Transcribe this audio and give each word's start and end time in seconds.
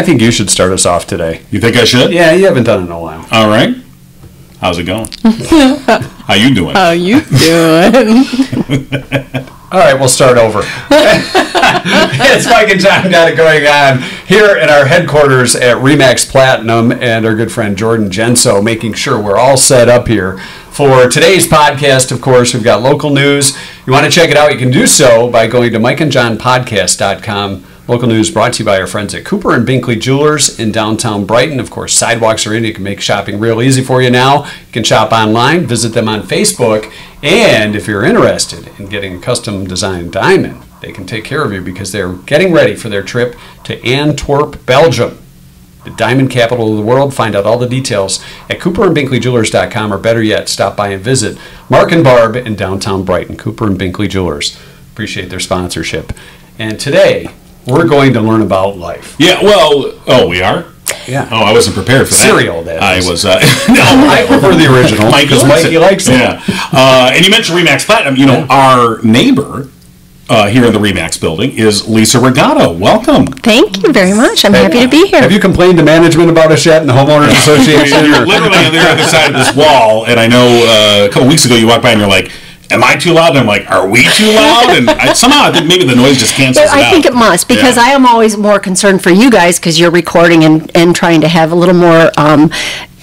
I 0.00 0.02
think 0.02 0.22
you 0.22 0.30
should 0.30 0.48
start 0.48 0.72
us 0.72 0.86
off 0.86 1.06
today. 1.06 1.42
You 1.50 1.60
think 1.60 1.76
I 1.76 1.84
should? 1.84 2.10
Yeah, 2.10 2.32
you 2.32 2.46
haven't 2.46 2.64
done 2.64 2.84
it 2.84 2.86
in 2.86 2.90
a 2.90 2.98
while. 2.98 3.28
All 3.30 3.48
right. 3.48 3.76
How's 4.58 4.78
it 4.78 4.84
going? 4.84 5.10
How 5.22 6.32
you 6.32 6.54
doing? 6.54 6.74
How 6.74 6.92
you 6.92 7.20
doing? 7.20 8.24
All 9.70 9.78
right, 9.78 9.92
we'll 9.92 10.08
start 10.08 10.38
over. 10.38 10.60
it's 10.90 12.46
Mike 12.46 12.70
and 12.70 12.80
Jon 12.80 13.10
got 13.10 13.30
it 13.30 13.36
going 13.36 13.66
on 13.66 14.00
here 14.26 14.56
at 14.56 14.70
our 14.70 14.86
headquarters 14.86 15.54
at 15.54 15.76
Remax 15.76 16.26
Platinum 16.26 16.92
and 16.92 17.26
our 17.26 17.34
good 17.34 17.52
friend 17.52 17.76
Jordan 17.76 18.08
Genso 18.08 18.64
making 18.64 18.94
sure 18.94 19.20
we're 19.20 19.36
all 19.36 19.58
set 19.58 19.90
up 19.90 20.08
here 20.08 20.38
for 20.70 21.10
today's 21.10 21.46
podcast. 21.46 22.10
Of 22.10 22.22
course, 22.22 22.54
we've 22.54 22.64
got 22.64 22.80
local 22.80 23.10
news. 23.10 23.54
You 23.86 23.92
want 23.92 24.06
to 24.06 24.10
check 24.10 24.30
it 24.30 24.38
out, 24.38 24.50
you 24.50 24.58
can 24.58 24.70
do 24.70 24.86
so 24.86 25.30
by 25.30 25.46
going 25.46 25.74
to 25.74 25.78
mikeandjonpodcast.com. 25.78 27.66
Local 27.90 28.06
news 28.06 28.30
brought 28.30 28.52
to 28.52 28.60
you 28.60 28.64
by 28.64 28.80
our 28.80 28.86
friends 28.86 29.16
at 29.16 29.24
Cooper 29.24 29.52
and 29.52 29.66
Binkley 29.66 30.00
Jewelers 30.00 30.60
in 30.60 30.70
downtown 30.70 31.24
Brighton. 31.24 31.58
Of 31.58 31.72
course, 31.72 31.92
sidewalks 31.92 32.46
are 32.46 32.54
in. 32.54 32.62
You 32.62 32.72
can 32.72 32.84
make 32.84 33.00
shopping 33.00 33.40
real 33.40 33.60
easy 33.60 33.82
for 33.82 34.00
you 34.00 34.10
now. 34.10 34.44
You 34.44 34.72
can 34.72 34.84
shop 34.84 35.10
online, 35.10 35.66
visit 35.66 35.88
them 35.88 36.08
on 36.08 36.22
Facebook, 36.22 36.92
and 37.20 37.74
if 37.74 37.88
you're 37.88 38.04
interested 38.04 38.68
in 38.78 38.86
getting 38.86 39.16
a 39.16 39.20
custom 39.20 39.66
designed 39.66 40.12
diamond, 40.12 40.62
they 40.80 40.92
can 40.92 41.04
take 41.04 41.24
care 41.24 41.42
of 41.42 41.52
you 41.52 41.60
because 41.60 41.90
they're 41.90 42.12
getting 42.12 42.52
ready 42.52 42.76
for 42.76 42.88
their 42.88 43.02
trip 43.02 43.34
to 43.64 43.84
Antwerp, 43.84 44.64
Belgium, 44.64 45.18
the 45.82 45.90
diamond 45.90 46.30
capital 46.30 46.70
of 46.70 46.76
the 46.76 46.84
world. 46.84 47.12
Find 47.12 47.34
out 47.34 47.44
all 47.44 47.58
the 47.58 47.68
details 47.68 48.24
at 48.48 48.60
cooperandbinkleyjewelers.com 48.60 49.92
or 49.92 49.98
better 49.98 50.22
yet, 50.22 50.48
stop 50.48 50.76
by 50.76 50.90
and 50.90 51.02
visit 51.02 51.36
Mark 51.68 51.90
and 51.90 52.04
Barb 52.04 52.36
in 52.36 52.54
downtown 52.54 53.02
Brighton, 53.02 53.36
Cooper 53.36 53.66
and 53.66 53.76
Binkley 53.76 54.08
Jewelers. 54.08 54.56
Appreciate 54.92 55.28
their 55.28 55.40
sponsorship. 55.40 56.12
And 56.56 56.78
today, 56.78 57.30
we're 57.66 57.88
going 57.88 58.12
to 58.14 58.20
learn 58.20 58.42
about 58.42 58.76
life. 58.76 59.16
Yeah. 59.18 59.42
Well. 59.42 59.92
Oh, 60.06 60.28
we 60.28 60.42
are. 60.42 60.66
Yeah. 61.06 61.28
Oh, 61.30 61.42
I 61.42 61.52
wasn't 61.52 61.76
prepared 61.76 62.06
for 62.08 62.14
that. 62.14 62.20
Cereal, 62.20 62.62
that 62.64 62.82
I 62.82 62.96
is. 62.96 63.08
was. 63.08 63.24
Uh, 63.24 63.34
no, 63.68 63.82
I 64.10 64.24
prefer 64.26 64.54
the 64.54 64.72
original 64.72 65.10
Mikey 65.10 65.26
because 65.26 65.42
likes 65.42 65.62
Mikey 65.64 65.76
it. 65.76 65.80
likes 65.80 66.08
it. 66.08 66.12
Yeah. 66.12 66.42
Uh, 66.72 67.10
and 67.14 67.24
you 67.24 67.30
mentioned 67.30 67.58
Remax 67.58 67.86
Platinum. 67.86 68.16
You 68.16 68.26
know, 68.26 68.46
our 68.50 69.00
neighbor 69.02 69.68
uh, 70.28 70.46
here 70.48 70.64
in 70.64 70.72
the 70.72 70.78
Remax 70.78 71.20
building 71.20 71.50
is 71.52 71.88
Lisa 71.88 72.18
Rigato. 72.18 72.78
Welcome. 72.78 73.26
Thank 73.26 73.82
you 73.82 73.92
very 73.92 74.14
much. 74.14 74.44
I'm 74.44 74.52
happy 74.54 74.80
to 74.80 74.88
be 74.88 75.06
here. 75.08 75.20
Have 75.20 75.32
you 75.32 75.40
complained 75.40 75.78
to 75.78 75.84
management 75.84 76.30
about 76.30 76.52
us 76.52 76.64
yet 76.64 76.82
in 76.82 76.86
the 76.86 76.94
homeowners 76.94 77.30
association? 77.42 78.04
You're 78.06 78.26
literally 78.26 78.58
on 78.58 78.72
the 78.72 78.78
other 78.78 79.02
side 79.02 79.32
of 79.32 79.36
this 79.36 79.54
wall, 79.56 80.06
and 80.06 80.20
I 80.20 80.28
know 80.28 80.46
uh, 80.46 81.06
a 81.08 81.12
couple 81.12 81.28
weeks 81.28 81.44
ago 81.44 81.56
you 81.56 81.66
walked 81.66 81.82
by 81.82 81.90
and 81.90 82.00
you're 82.00 82.08
like, 82.08 82.30
"Am 82.72 82.82
I 82.84 82.96
too 82.96 83.12
loud?" 83.12 83.30
And 83.30 83.38
I'm 83.38 83.46
like, 83.46 83.70
"Are 83.70 83.88
we 83.88 84.02
too 84.16 84.32
loud?" 84.32 84.76
And 84.76 84.88
I, 84.90 85.12
somehow 85.12 85.42
I 85.44 85.52
think 85.52 85.66
maybe 85.66 85.84
the 85.84 85.96
noise 85.96 86.18
just 86.18 86.34
cancels 86.34 86.66
it 86.66 86.70
out. 86.70 86.76
I 86.78 86.90
think 86.90 87.06
it 87.06 87.14
must 87.14 87.48
because 87.48 87.76
Yeah. 87.76 87.84
I 87.84 87.88
am 87.90 88.06
always 88.06 88.36
more 88.36 88.58
concerned 88.58 89.02
for 89.02 89.10
you 89.10 89.30
guys 89.30 89.58
because 89.58 89.78
you're 89.78 89.90
recording 89.90 90.44
and, 90.44 90.70
and 90.76 90.94
trying 90.94 91.20
to 91.22 91.28
have 91.28 91.52
a 91.52 91.54
little 91.54 91.74
more 91.74 92.10
um, 92.16 92.50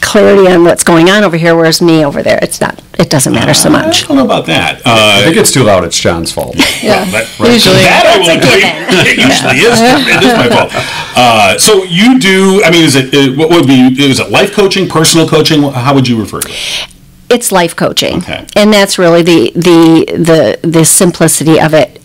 clarity 0.01 0.47
on 0.47 0.63
what's 0.63 0.83
going 0.83 1.09
on 1.09 1.23
over 1.23 1.37
here, 1.37 1.55
whereas 1.55 1.81
me 1.81 2.05
over 2.05 2.21
there, 2.23 2.39
it's 2.41 2.61
not. 2.61 2.81
It 2.99 3.09
doesn't 3.09 3.33
matter 3.33 3.53
so 3.53 3.69
much. 3.69 4.05
I 4.05 4.07
don't 4.07 4.17
know 4.17 4.25
about 4.25 4.45
that. 4.47 4.81
I 4.85 5.19
Uh, 5.19 5.23
think 5.25 5.37
it's 5.37 5.51
too 5.51 5.63
loud. 5.63 5.83
It's 5.83 5.99
Jon's 5.99 6.31
fault. 6.31 6.55
Yeah. 6.81 7.03
that, 7.11 7.27
Usually. 7.39 7.75
that 7.83 8.05
I 8.05 8.17
will 8.17 8.25
That's 8.25 8.45
agree. 8.45 8.63
It 9.11 9.17
usually 9.17 9.57
is. 9.57 9.79
It 9.81 10.23
is 10.23 10.33
my 10.37 10.49
fault. 10.49 10.71
Uh, 11.19 11.57
so 11.57 11.83
you 11.85 12.19
do. 12.19 12.61
I 12.63 12.69
mean, 12.69 12.83
is 12.85 12.95
it 12.95 13.11
uh, 13.11 13.33
what 13.35 13.49
would 13.49 13.65
be? 13.65 13.87
Is 13.99 14.19
it 14.19 14.29
life 14.29 14.53
coaching, 14.53 14.87
personal 14.87 15.27
coaching? 15.27 15.63
How 15.63 15.95
would 15.95 16.07
you 16.07 16.19
refer 16.19 16.39
to 16.41 16.47
it? 16.47 16.87
It's 17.29 17.51
life 17.51 17.75
coaching, 17.75 18.17
Okay. 18.19 18.45
and 18.55 18.71
that's 18.71 18.97
really 18.97 19.21
the 19.21 19.51
the 19.53 20.05
the 20.15 20.59
the 20.67 20.85
simplicity 20.85 21.59
of 21.59 21.73
it. 21.73 22.01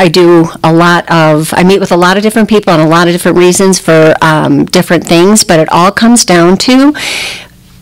I 0.00 0.06
do 0.08 0.46
a 0.62 0.72
lot 0.72 1.10
of, 1.10 1.52
I 1.56 1.64
meet 1.64 1.80
with 1.80 1.90
a 1.90 1.96
lot 1.96 2.16
of 2.16 2.22
different 2.22 2.48
people 2.48 2.72
on 2.72 2.78
a 2.78 2.86
lot 2.88 3.08
of 3.08 3.14
different 3.14 3.36
reasons 3.36 3.80
for 3.80 4.14
um, 4.22 4.64
different 4.64 5.02
things, 5.04 5.42
but 5.42 5.58
it 5.58 5.68
all 5.72 5.90
comes 5.90 6.24
down 6.24 6.56
to 6.58 6.92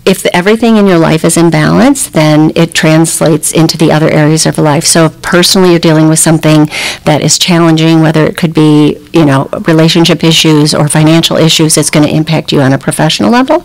if 0.06 0.24
everything 0.26 0.76
in 0.76 0.86
your 0.86 0.98
life 0.98 1.24
is 1.24 1.36
in 1.36 1.50
balance, 1.50 2.08
then 2.08 2.52
it 2.54 2.74
translates 2.74 3.52
into 3.52 3.76
the 3.76 3.90
other 3.90 4.08
areas 4.08 4.46
of 4.46 4.56
life. 4.56 4.84
So 4.84 5.06
if 5.06 5.20
personally 5.20 5.70
you're 5.70 5.80
dealing 5.80 6.08
with 6.08 6.20
something 6.20 6.66
that 7.04 7.22
is 7.22 7.38
challenging, 7.38 8.00
whether 8.00 8.24
it 8.24 8.36
could 8.36 8.54
be, 8.54 8.98
you 9.12 9.24
know, 9.24 9.48
relationship 9.66 10.22
issues 10.22 10.72
or 10.74 10.86
financial 10.88 11.36
issues, 11.36 11.76
it's 11.76 11.90
going 11.90 12.06
to 12.06 12.14
impact 12.14 12.52
you 12.52 12.60
on 12.60 12.72
a 12.72 12.78
professional 12.78 13.30
level. 13.30 13.64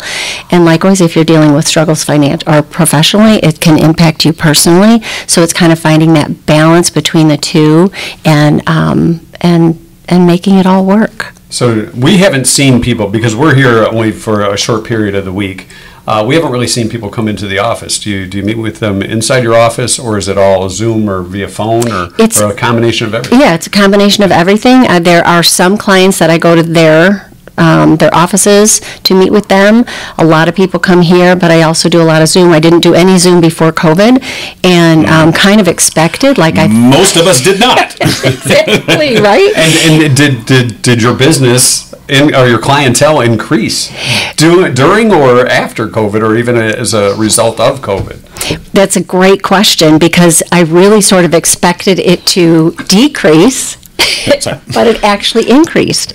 And 0.49 0.65
likewise, 0.65 0.99
if 0.99 1.15
you're 1.15 1.25
dealing 1.25 1.53
with 1.53 1.67
struggles 1.67 2.03
finan- 2.03 2.43
or 2.47 2.63
professionally, 2.63 3.35
it 3.43 3.59
can 3.59 3.77
impact 3.77 4.25
you 4.25 4.33
personally. 4.33 5.03
So 5.27 5.43
it's 5.43 5.53
kind 5.53 5.71
of 5.71 5.77
finding 5.77 6.13
that 6.15 6.47
balance 6.47 6.89
between 6.89 7.27
the 7.27 7.37
two 7.37 7.91
and, 8.25 8.67
um, 8.67 9.27
and, 9.41 9.77
and 10.07 10.25
making 10.25 10.55
it 10.55 10.65
all 10.65 10.85
work. 10.85 11.33
So 11.51 11.91
we 11.93 12.17
haven't 12.17 12.45
seen 12.45 12.81
people 12.81 13.09
because 13.09 13.35
we're 13.35 13.55
here 13.55 13.83
only 13.83 14.13
for 14.13 14.41
a 14.41 14.57
short 14.57 14.85
period 14.85 15.15
of 15.15 15.25
the 15.25 15.33
week. 15.33 15.67
Uh, 16.07 16.23
we 16.27 16.35
haven't 16.35 16.51
really 16.51 16.67
seen 16.67 16.89
people 16.89 17.09
come 17.09 17.27
into 17.27 17.47
the 17.47 17.59
office. 17.59 17.99
Do 17.99 18.09
you 18.09 18.27
do 18.27 18.37
you 18.39 18.43
meet 18.43 18.57
with 18.57 18.79
them 18.79 19.01
inside 19.01 19.43
your 19.43 19.55
office, 19.55 19.99
or 19.99 20.17
is 20.17 20.27
it 20.27 20.37
all 20.37 20.67
Zoom 20.69 21.09
or 21.09 21.21
via 21.21 21.47
phone, 21.47 21.91
or, 21.91 22.05
It's- 22.15 22.41
or 22.41 22.51
a 22.51 22.55
combination 22.55 23.07
of 23.07 23.13
everything? 23.13 23.39
Yeah, 23.39 23.53
it's 23.53 23.67
a 23.67 23.69
combination 23.69 24.23
of 24.23 24.31
everything. 24.31 24.87
Uh, 24.87 24.99
there 24.99 25.25
are 25.25 25.43
some 25.43 25.77
clients 25.77 26.17
that 26.19 26.29
I 26.29 26.37
go 26.37 26.55
to 26.55 26.63
their 26.63 27.27
um, 27.57 27.97
their 27.97 28.13
offices 28.15 28.81
to 29.03 29.13
meet 29.13 29.31
with 29.31 29.47
them. 29.47 29.85
A 30.17 30.25
lot 30.25 30.47
of 30.47 30.55
people 30.55 30.79
come 30.79 31.01
here, 31.01 31.35
but 31.35 31.51
I 31.51 31.61
also 31.61 31.89
do 31.89 32.01
a 32.01 32.07
lot 32.11 32.21
of 32.21 32.27
Zoom. 32.27 32.51
I 32.51 32.59
didn't 32.59 32.79
do 32.79 32.93
any 32.95 33.17
Zoom 33.19 33.39
before 33.41 33.71
COVID, 33.71 34.23
and 34.63 35.05
um, 35.05 35.31
kind 35.33 35.61
of 35.61 35.67
expected, 35.67 36.37
like 36.39 36.55
I 36.57 36.67
Most 36.67 37.17
of 37.17 37.27
us 37.27 37.43
did 37.43 37.59
not. 37.59 37.95
exactly 38.01 39.17
right. 39.19 39.51
And, 39.55 40.03
and 40.03 40.17
did, 40.17 40.45
did 40.45 40.81
did 40.81 41.01
your 41.01 41.13
business 41.13 41.90
in, 42.11 42.35
or 42.35 42.45
your 42.47 42.59
clientele 42.59 43.21
increase 43.21 43.89
do, 44.35 44.71
during 44.71 45.11
or 45.11 45.47
after 45.47 45.87
COVID, 45.87 46.21
or 46.21 46.35
even 46.35 46.57
as 46.57 46.93
a 46.93 47.15
result 47.15 47.59
of 47.59 47.79
COVID? 47.79 48.71
That's 48.71 48.95
a 48.97 49.03
great 49.03 49.41
question 49.41 49.97
because 49.97 50.43
I 50.51 50.61
really 50.61 51.01
sort 51.01 51.25
of 51.25 51.33
expected 51.33 51.99
it 51.99 52.25
to 52.27 52.71
decrease, 52.87 53.75
but 54.73 54.87
it 54.87 55.03
actually 55.03 55.49
increased. 55.49 56.13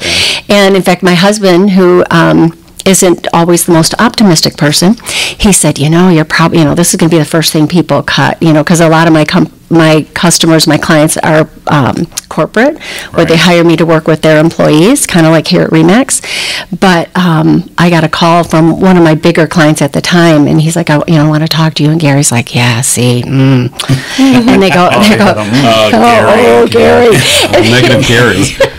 And 0.50 0.76
in 0.76 0.82
fact, 0.82 1.02
my 1.02 1.14
husband, 1.14 1.70
who 1.70 2.04
um, 2.10 2.52
isn't 2.86 3.26
always 3.32 3.66
the 3.66 3.72
most 3.72 3.94
optimistic 3.98 4.56
person, 4.56 4.94
he 5.38 5.52
said, 5.52 5.78
"You 5.78 5.90
know, 5.90 6.08
you're 6.08 6.24
probably, 6.24 6.58
you 6.58 6.64
know, 6.64 6.74
this 6.74 6.94
is 6.94 6.96
going 7.00 7.10
to 7.10 7.14
be 7.16 7.18
the 7.18 7.24
first 7.28 7.52
thing 7.52 7.66
people 7.68 8.02
cut, 8.02 8.40
you 8.42 8.52
know, 8.52 8.62
because 8.62 8.80
a 8.80 8.88
lot 8.88 9.06
of 9.06 9.12
my 9.12 9.24
com- 9.24 9.52
my 9.68 10.06
customers, 10.14 10.66
my 10.66 10.78
clients 10.78 11.16
are 11.18 11.48
um, 11.66 12.06
corporate, 12.28 12.80
where 13.14 13.26
they 13.26 13.36
hire 13.36 13.64
me 13.64 13.76
to 13.76 13.84
work 13.84 14.06
with 14.06 14.22
their 14.22 14.38
employees, 14.38 15.06
kind 15.06 15.26
of 15.26 15.32
like 15.32 15.48
here 15.48 15.62
at 15.62 15.70
Remax. 15.70 16.22
But 16.78 17.14
um, 17.16 17.68
I 17.76 17.90
got 17.90 18.04
a 18.04 18.08
call 18.08 18.44
from 18.44 18.80
one 18.80 18.96
of 18.96 19.02
my 19.02 19.14
bigger 19.16 19.46
clients 19.46 19.82
at 19.82 19.92
the 19.92 20.00
time, 20.00 20.46
and 20.46 20.60
he's 20.60 20.76
like, 20.76 20.88
I, 20.88 21.02
you 21.08 21.14
know, 21.14 21.28
want 21.28 21.42
to 21.42 21.48
talk 21.48 21.74
to 21.74 21.82
you. 21.82 21.90
And 21.90 22.00
Gary's 22.00 22.30
like, 22.30 22.54
Yeah, 22.54 22.80
see, 22.80 23.22
mm. 23.22 23.70
and 24.48 24.62
they 24.62 24.70
go, 24.70 24.88
they 25.08 25.16
go, 25.16 25.34
Uh, 25.36 25.90
Oh, 25.92 26.68
Gary. 26.70 27.16
Negative 27.70 28.06
Gary. 28.06 28.44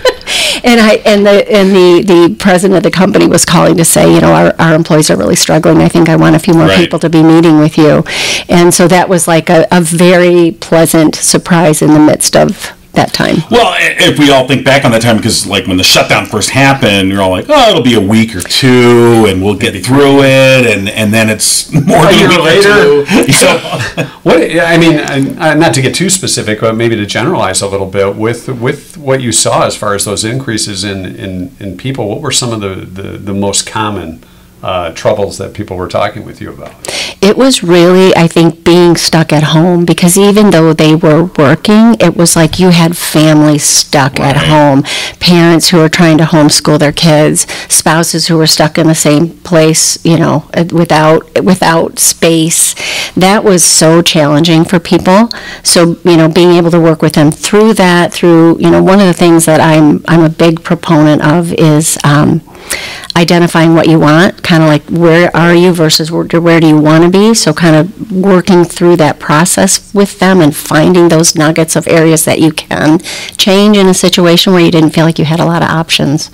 And 0.63 0.79
I 0.79 0.95
and 1.05 1.25
the 1.25 1.49
and 1.51 1.69
the 1.71 2.03
the 2.03 2.35
president 2.37 2.77
of 2.77 2.83
the 2.83 2.91
company 2.91 3.27
was 3.27 3.45
calling 3.45 3.77
to 3.77 3.85
say, 3.85 4.13
you 4.13 4.21
know, 4.21 4.33
our, 4.33 4.53
our 4.59 4.73
employees 4.75 5.09
are 5.09 5.17
really 5.17 5.35
struggling. 5.35 5.77
I 5.79 5.87
think 5.89 6.09
I 6.09 6.15
want 6.15 6.35
a 6.35 6.39
few 6.39 6.53
more 6.53 6.67
Right. 6.67 6.77
people 6.79 6.99
to 6.99 7.09
be 7.09 7.23
meeting 7.23 7.59
with 7.59 7.77
you. 7.77 8.03
And 8.49 8.73
so 8.73 8.87
that 8.87 9.07
was 9.09 9.27
like 9.27 9.49
a, 9.49 9.67
a 9.71 9.81
very 9.81 10.51
pleasant 10.51 11.15
surprise 11.15 11.81
in 11.81 11.93
the 11.93 11.99
midst 11.99 12.35
of 12.35 12.73
that 12.97 13.13
time. 13.13 13.37
Well, 13.49 13.73
if 13.79 14.19
we 14.19 14.29
all 14.31 14.47
think 14.47 14.65
back 14.65 14.83
on 14.83 14.91
that 14.91 15.01
time, 15.01 15.15
because 15.15 15.47
like 15.47 15.65
when 15.67 15.77
the 15.77 15.83
shutdown 15.83 16.25
first 16.25 16.49
happened, 16.49 17.09
you're 17.09 17.21
all 17.21 17.31
like, 17.31 17.45
"Oh, 17.47 17.69
it'll 17.69 17.81
be 17.81 17.93
a 17.93 18.01
week 18.01 18.35
or 18.35 18.41
two, 18.41 19.25
and 19.29 19.41
we'll 19.41 19.55
get 19.55 19.85
through 19.85 20.23
it," 20.23 20.67
and 20.67 20.89
and 20.89 21.13
then 21.13 21.29
it's 21.29 21.71
more 21.87 22.03
than 22.03 22.19
year 22.19 22.27
a 22.27 22.29
week 22.29 22.43
later. 22.43 23.05
So, 23.37 23.47
What 24.23 24.41
I 24.41 24.77
mean, 24.77 24.97
uh, 24.97 25.53
not 25.53 25.73
to 25.75 25.81
get 25.81 25.93
too 25.93 26.09
specific, 26.09 26.59
but 26.59 26.75
maybe 26.75 26.95
to 26.95 27.05
generalize 27.05 27.61
a 27.61 27.67
little 27.67 27.87
bit 27.87 28.15
with 28.15 28.49
with 28.49 28.97
what 28.97 29.21
you 29.21 29.31
saw 29.31 29.65
as 29.65 29.77
far 29.77 29.93
as 29.93 30.05
those 30.05 30.25
increases 30.25 30.83
in 30.83 31.05
in, 31.05 31.55
in 31.59 31.77
people. 31.77 32.09
What 32.09 32.21
were 32.21 32.31
some 32.31 32.51
of 32.51 32.61
the 32.61 33.01
the, 33.01 33.17
the 33.17 33.33
most 33.33 33.67
common 33.67 34.23
uh, 34.63 34.91
troubles 34.93 35.37
that 35.37 35.53
people 35.53 35.77
were 35.77 35.87
talking 35.87 36.25
with 36.25 36.41
you 36.41 36.51
about? 36.51 36.73
it 37.21 37.35
was 37.35 37.63
really, 37.63 38.15
I 38.15 38.27
think, 38.27 38.63
being 38.63 38.95
stuck 38.95 39.33
at 39.33 39.43
home 39.43 39.85
because 39.85 40.17
even 40.17 40.51
though 40.51 40.73
they 40.73 40.95
were 40.95 41.25
working, 41.37 41.95
it 41.99 42.15
was 42.15 42.35
like 42.35 42.59
you 42.59 42.69
had 42.69 42.95
families 42.95 43.63
stuck 43.63 44.19
at 44.19 44.37
home, 44.47 44.83
parents 45.19 45.69
who 45.69 45.77
were 45.77 45.89
trying 45.89 46.19
to 46.19 46.25
homeschool 46.25 46.77
their 46.77 46.91
kids, 46.91 47.47
spouses 47.67 48.27
who 48.27 48.37
were 48.37 48.47
stuck 48.47 48.77
in 48.77 48.87
the 48.87 48.95
same 48.95 49.29
place, 49.39 50.03
you 50.05 50.17
know, 50.17 50.49
uh, 50.53 50.65
without 50.71 51.43
without 51.43 51.97
space. 51.97 52.75
That 53.15 53.43
was 53.43 53.63
so 53.63 54.01
challenging 54.01 54.63
for 54.63 54.79
people. 54.79 55.29
So, 55.63 55.97
you 56.03 56.17
know, 56.17 56.29
being 56.29 56.51
able 56.51 56.71
to 56.71 56.79
work 56.79 57.01
with 57.01 57.13
them 57.13 57.31
through 57.31 57.73
that, 57.73 58.13
through, 58.13 58.59
you 58.59 58.69
know, 58.69 58.83
one 58.83 58.99
of 58.99 59.07
the 59.07 59.13
things 59.13 59.45
that 59.45 59.59
I'm 59.59 60.03
I'm 60.07 60.21
a 60.21 60.29
big 60.29 60.63
proponent 60.63 61.23
of 61.23 61.51
is 61.53 61.97
um, 62.03 62.41
identifying 63.15 63.73
what 63.73 63.87
you 63.87 63.99
want, 63.99 64.43
kind 64.43 64.61
of 64.63 64.69
like 64.69 64.83
where 64.89 65.35
are 65.35 65.53
you 65.55 65.73
versus 65.73 66.11
where, 66.11 66.23
do- 66.23 66.41
where 66.41 66.59
do 66.59 66.67
you 66.67 66.77
want 66.77 67.03
to 67.03 67.09
be. 67.09 67.33
So 67.33 67.53
kind 67.53 67.75
of 67.75 68.11
working 68.11 68.63
through 68.63 68.97
that 68.97 69.19
process 69.19 69.93
with 69.93 70.19
them 70.19 70.39
and 70.41 70.55
finding 70.55 71.09
those 71.09 71.35
nuggets 71.35 71.75
of 71.75 71.87
areas 71.87 72.25
that 72.25 72.39
you 72.39 72.51
can 72.51 72.99
change 73.37 73.77
in 73.77 73.87
a 73.87 73.93
situation 73.93 74.53
where 74.53 74.61
you 74.63 74.71
didn't 74.71 74.91
feel 74.91 75.05
like 75.05 75.17
you 75.19 75.25
had 75.25 75.39
a 75.39 75.45
lot 75.45 75.61
of 75.63 75.69
options. 75.69 76.29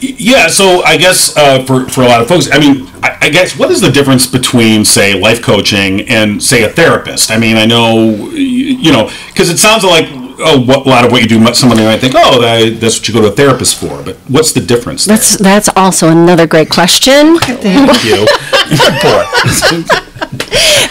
Yeah, 0.00 0.48
so 0.48 0.82
I 0.84 0.98
guess 0.98 1.34
uh, 1.36 1.64
for 1.64 1.88
for 1.88 2.02
a 2.02 2.06
lot 2.06 2.20
of 2.20 2.28
folks, 2.28 2.48
I 2.52 2.58
mean, 2.58 2.86
I, 3.02 3.16
I 3.22 3.28
guess 3.30 3.58
what 3.58 3.70
is 3.70 3.80
the 3.80 3.90
difference 3.90 4.26
between 4.26 4.84
say 4.84 5.18
life 5.18 5.40
coaching 5.42 6.02
and 6.08 6.42
say 6.42 6.62
a 6.64 6.68
therapist? 6.68 7.30
I 7.30 7.38
mean, 7.38 7.56
I 7.56 7.64
know 7.64 7.94
y- 7.96 8.32
you 8.36 8.92
know 8.92 9.10
because 9.28 9.48
it 9.48 9.56
sounds 9.56 9.82
like 9.82 10.06
oh, 10.38 10.64
what, 10.64 10.86
a 10.86 10.88
lot 10.88 11.04
of 11.04 11.12
what 11.12 11.22
you 11.22 11.28
do, 11.28 11.54
somebody 11.54 11.82
might 11.82 12.00
think, 12.00 12.14
oh, 12.16 12.40
that, 12.40 12.80
that's 12.80 12.98
what 12.98 13.08
you 13.08 13.14
go 13.14 13.20
to 13.22 13.28
a 13.28 13.30
therapist 13.30 13.78
for. 13.78 14.02
But 14.02 14.16
what's 14.28 14.52
the 14.52 14.60
difference? 14.60 15.04
there? 15.04 15.16
That's 15.16 15.38
that's 15.38 15.68
also 15.76 16.08
another 16.08 16.46
great 16.46 16.70
question 16.70 17.38
Thank 17.38 18.04
you. 18.04 18.26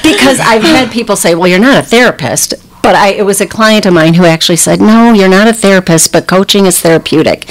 because 0.04 0.40
I've 0.40 0.64
had 0.64 0.92
people 0.92 1.16
say, 1.16 1.36
"Well, 1.36 1.48
you're 1.48 1.60
not 1.60 1.78
a 1.78 1.86
therapist." 1.86 2.54
But 2.82 2.94
I, 2.94 3.14
it 3.14 3.26
was 3.26 3.42
a 3.42 3.48
client 3.48 3.88
of 3.88 3.94
mine 3.94 4.14
who 4.14 4.26
actually 4.26 4.58
said, 4.58 4.80
"No, 4.80 5.14
you're 5.14 5.30
not 5.30 5.48
a 5.48 5.54
therapist, 5.54 6.12
but 6.12 6.28
coaching 6.28 6.66
is 6.66 6.80
therapeutic." 6.80 7.46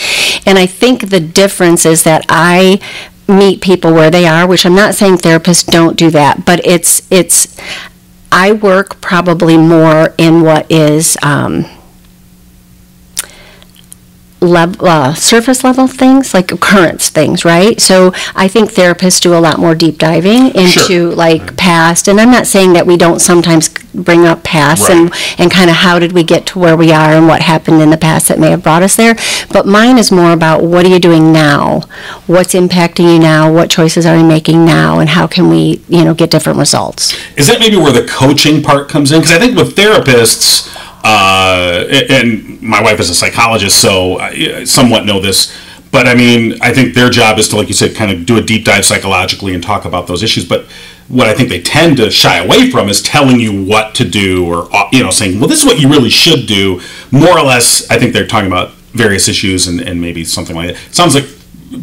And 0.47 0.58
I 0.58 0.67
think 0.67 1.11
the 1.11 1.20
difference 1.20 1.85
is 1.85 2.05
that 2.05 2.25
I 2.29 2.81
meet 3.26 3.61
people 3.61 3.93
where 3.93 4.11
they 4.11 4.26
are, 4.26 4.47
which 4.47 4.67
I'm 4.67 4.75
not 4.75 4.94
saying 4.94 5.19
therapists 5.19 5.67
don't 5.67 5.97
do 5.97 6.11
that, 6.11 6.44
but 6.44 6.64
it's 6.64 7.06
it's 7.11 7.56
I 8.31 8.52
work 8.52 9.00
probably 9.00 9.56
more 9.56 10.14
in 10.19 10.43
what 10.43 10.70
is 10.70 11.17
um, 11.23 11.67
level, 14.44 14.87
uh, 14.87 15.14
surface 15.14 15.64
level 15.64 15.87
things, 15.87 16.35
like 16.35 16.52
occurrence 16.52 17.08
things, 17.08 17.44
right? 17.44 17.81
So 17.81 18.12
I 18.35 18.49
think 18.49 18.70
therapists 18.73 19.20
do 19.20 19.35
a 19.35 19.41
lot 19.41 19.58
more 19.58 19.75
deep 19.75 19.99
diving 19.99 20.46
into 20.49 20.69
Sure. 20.69 21.14
like 21.14 21.56
past, 21.56 22.08
and 22.08 22.20
I'm 22.20 22.31
not 22.31 22.46
saying 22.46 22.73
that 22.75 22.87
we 22.87 22.96
don't 22.96 23.20
sometimes 23.20 23.69
bring 23.94 24.25
up 24.26 24.43
past 24.43 24.91
and, 24.91 25.12
and 25.38 25.50
kind 25.52 25.70
of 25.70 25.76
how 25.76 25.99
did 26.00 26.12
we 26.12 26.25
get 26.25 26.46
to 26.46 26.58
where 26.58 26.76
we 26.76 26.91
are 26.91 27.12
and 27.12 27.29
what 27.29 27.43
happened 27.43 27.81
in 27.81 27.91
the 27.91 27.96
past 27.96 28.26
that 28.29 28.38
may 28.41 28.50
have 28.50 28.62
brought 28.62 28.82
us 28.82 28.96
there. 28.96 29.14
But 29.52 29.67
mine 29.67 29.99
is 29.99 30.11
more 30.11 30.32
about 30.32 30.62
what 30.64 30.85
are 30.85 30.88
you 30.88 30.99
doing 30.99 31.32
now? 31.32 31.81
What's 32.26 32.55
impacting 32.55 33.12
you 33.12 33.19
now? 33.20 33.52
What 33.52 33.70
choices 33.70 34.05
are 34.05 34.17
you 34.17 34.25
making 34.25 34.64
now? 34.64 34.99
And 34.99 35.11
how 35.11 35.26
can 35.29 35.49
we, 35.49 35.81
you 35.88 36.05
know, 36.05 36.12
get 36.12 36.31
different 36.31 36.58
results? 36.58 37.14
Is 37.37 37.47
that 37.47 37.61
maybe 37.61 37.76
where 37.76 37.93
the 37.93 38.05
coaching 38.06 38.62
part 38.62 38.88
comes 38.88 39.12
in? 39.12 39.20
Because 39.20 39.37
I 39.37 39.38
think 39.38 39.56
with 39.56 39.76
therapists, 39.76 40.69
uh, 41.04 41.84
and 42.08 42.60
my 42.62 42.82
wife 42.82 42.98
is 42.98 43.10
a 43.10 43.14
psychologist, 43.14 43.80
so 43.80 44.18
I 44.18 44.64
somewhat 44.64 45.04
know 45.04 45.20
this. 45.20 45.54
But 45.92 46.08
I 46.08 46.14
mean, 46.14 46.58
I 46.60 46.72
think 46.72 46.94
their 46.94 47.10
job 47.10 47.38
is 47.38 47.48
to, 47.50 47.56
like 47.56 47.68
you 47.68 47.74
said, 47.74 47.94
kind 47.94 48.10
of 48.10 48.26
do 48.26 48.36
a 48.36 48.42
deep 48.42 48.64
dive 48.64 48.84
psychologically 48.84 49.54
and 49.54 49.62
talk 49.62 49.84
about 49.84 50.08
those 50.08 50.24
issues. 50.24 50.44
But 50.48 50.64
what 51.08 51.28
I 51.28 51.34
think 51.34 51.50
they 51.50 51.60
tend 51.60 51.98
to 51.98 52.10
shy 52.10 52.38
away 52.38 52.70
from 52.70 52.88
is 52.88 53.02
telling 53.02 53.38
you 53.38 53.64
what 53.64 53.94
to 53.96 54.08
do, 54.08 54.46
or 54.46 54.74
uh, 54.74 54.88
you 54.90 55.04
know, 55.04 55.10
saying, 55.10 55.38
"Well, 55.38 55.48
this 55.48 55.60
is 55.60 55.66
what 55.66 55.78
you 55.78 55.88
really 55.88 56.10
should 56.10 56.46
do." 56.46 56.80
More 57.12 57.38
or 57.38 57.42
less, 57.42 57.88
I 57.90 57.98
think 57.98 58.12
they're 58.12 58.26
talking 58.26 58.48
about 58.48 58.72
various 58.94 59.28
issues 59.28 59.66
and, 59.66 59.80
and 59.80 60.00
maybe 60.00 60.24
something 60.24 60.56
like 60.56 60.68
that. 60.68 60.86
It 60.86 60.94
sounds 60.94 61.14
like 61.14 61.26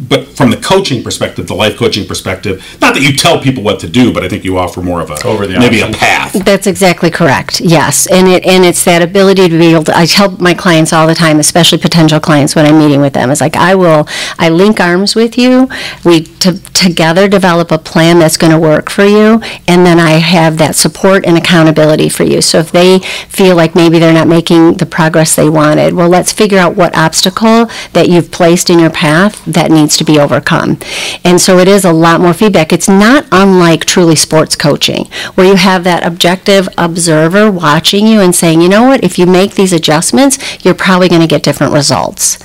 but 0.08 0.28
from 0.28 0.50
the 0.50 0.56
coaching 0.56 1.02
perspective, 1.02 1.46
the 1.46 1.54
life 1.54 1.76
coaching 1.76 2.06
perspective, 2.06 2.78
not 2.80 2.94
that 2.94 3.02
you 3.02 3.16
tell 3.16 3.40
people 3.40 3.62
what 3.62 3.80
to 3.80 3.88
do, 3.88 4.12
but 4.12 4.22
I 4.24 4.28
think 4.28 4.44
you 4.44 4.58
offer 4.58 4.82
more 4.82 5.00
of 5.00 5.10
a 5.10 5.26
Over 5.26 5.46
the 5.46 5.58
maybe 5.58 5.82
options. 5.82 5.96
a 5.96 5.98
path. 5.98 6.44
That's 6.44 6.66
exactly 6.66 7.10
correct. 7.10 7.60
Yes, 7.60 8.06
and 8.06 8.28
it 8.28 8.44
and 8.46 8.64
it's 8.64 8.84
that 8.84 9.02
ability 9.02 9.48
to 9.48 9.58
be 9.58 9.72
able 9.72 9.84
to. 9.84 9.96
I 9.96 10.06
tell 10.06 10.30
my 10.38 10.54
clients 10.54 10.92
all 10.92 11.06
the 11.06 11.14
time, 11.14 11.38
especially 11.40 11.78
potential 11.78 12.20
clients 12.20 12.54
when 12.54 12.66
I'm 12.66 12.78
meeting 12.78 13.00
with 13.00 13.12
them, 13.12 13.30
is 13.30 13.40
like 13.40 13.56
I 13.56 13.74
will. 13.74 14.06
I 14.38 14.48
link 14.48 14.80
arms 14.80 15.14
with 15.14 15.36
you. 15.36 15.68
We 16.04 16.22
to, 16.22 16.58
together 16.72 17.28
develop 17.28 17.70
a 17.72 17.78
plan 17.78 18.18
that's 18.18 18.36
going 18.36 18.52
to 18.52 18.58
work 18.58 18.90
for 18.90 19.04
you, 19.04 19.40
and 19.68 19.84
then 19.86 19.98
I 19.98 20.12
have 20.12 20.58
that 20.58 20.76
support 20.76 21.24
and 21.26 21.36
accountability 21.36 22.08
for 22.08 22.24
you. 22.24 22.40
So 22.40 22.58
if 22.58 22.70
they 22.72 23.00
feel 23.00 23.56
like 23.56 23.74
maybe 23.74 23.98
they're 23.98 24.12
not 24.12 24.28
making 24.28 24.74
the 24.74 24.86
progress 24.86 25.34
they 25.34 25.48
wanted, 25.48 25.94
well, 25.94 26.08
let's 26.08 26.32
figure 26.32 26.58
out 26.58 26.76
what 26.76 26.96
obstacle 26.96 27.66
that 27.92 28.08
you've 28.08 28.30
placed 28.30 28.70
in 28.70 28.78
your 28.78 28.90
path 28.90 29.44
that 29.44 29.70
needs 29.72 29.96
to 29.96 30.04
be 30.04 30.18
overcome. 30.18 30.78
And 31.24 31.40
so 31.40 31.58
it 31.58 31.68
is 31.68 31.84
a 31.84 31.92
lot 31.92 32.20
more 32.20 32.34
feedback. 32.34 32.72
It's 32.72 32.88
not 32.88 33.26
unlike 33.32 33.84
truly 33.84 34.16
sports 34.16 34.56
coaching, 34.56 35.06
where 35.34 35.46
you 35.46 35.56
have 35.56 35.84
that 35.84 36.06
objective 36.06 36.68
observer 36.78 37.50
watching 37.50 38.06
you 38.06 38.20
and 38.20 38.34
saying, 38.34 38.60
you 38.60 38.68
know 38.68 38.84
what, 38.84 39.02
if 39.02 39.18
you 39.18 39.26
make 39.26 39.54
these 39.54 39.72
adjustments, 39.72 40.64
you're 40.64 40.74
probably 40.74 41.08
going 41.08 41.20
to 41.20 41.26
get 41.26 41.42
different 41.42 41.72
results. 41.72 42.38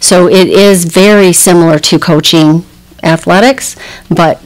So 0.00 0.28
it 0.28 0.48
is 0.48 0.84
very 0.84 1.32
similar 1.32 1.78
to 1.80 1.98
coaching 1.98 2.64
athletics, 3.02 3.76
but 4.08 4.42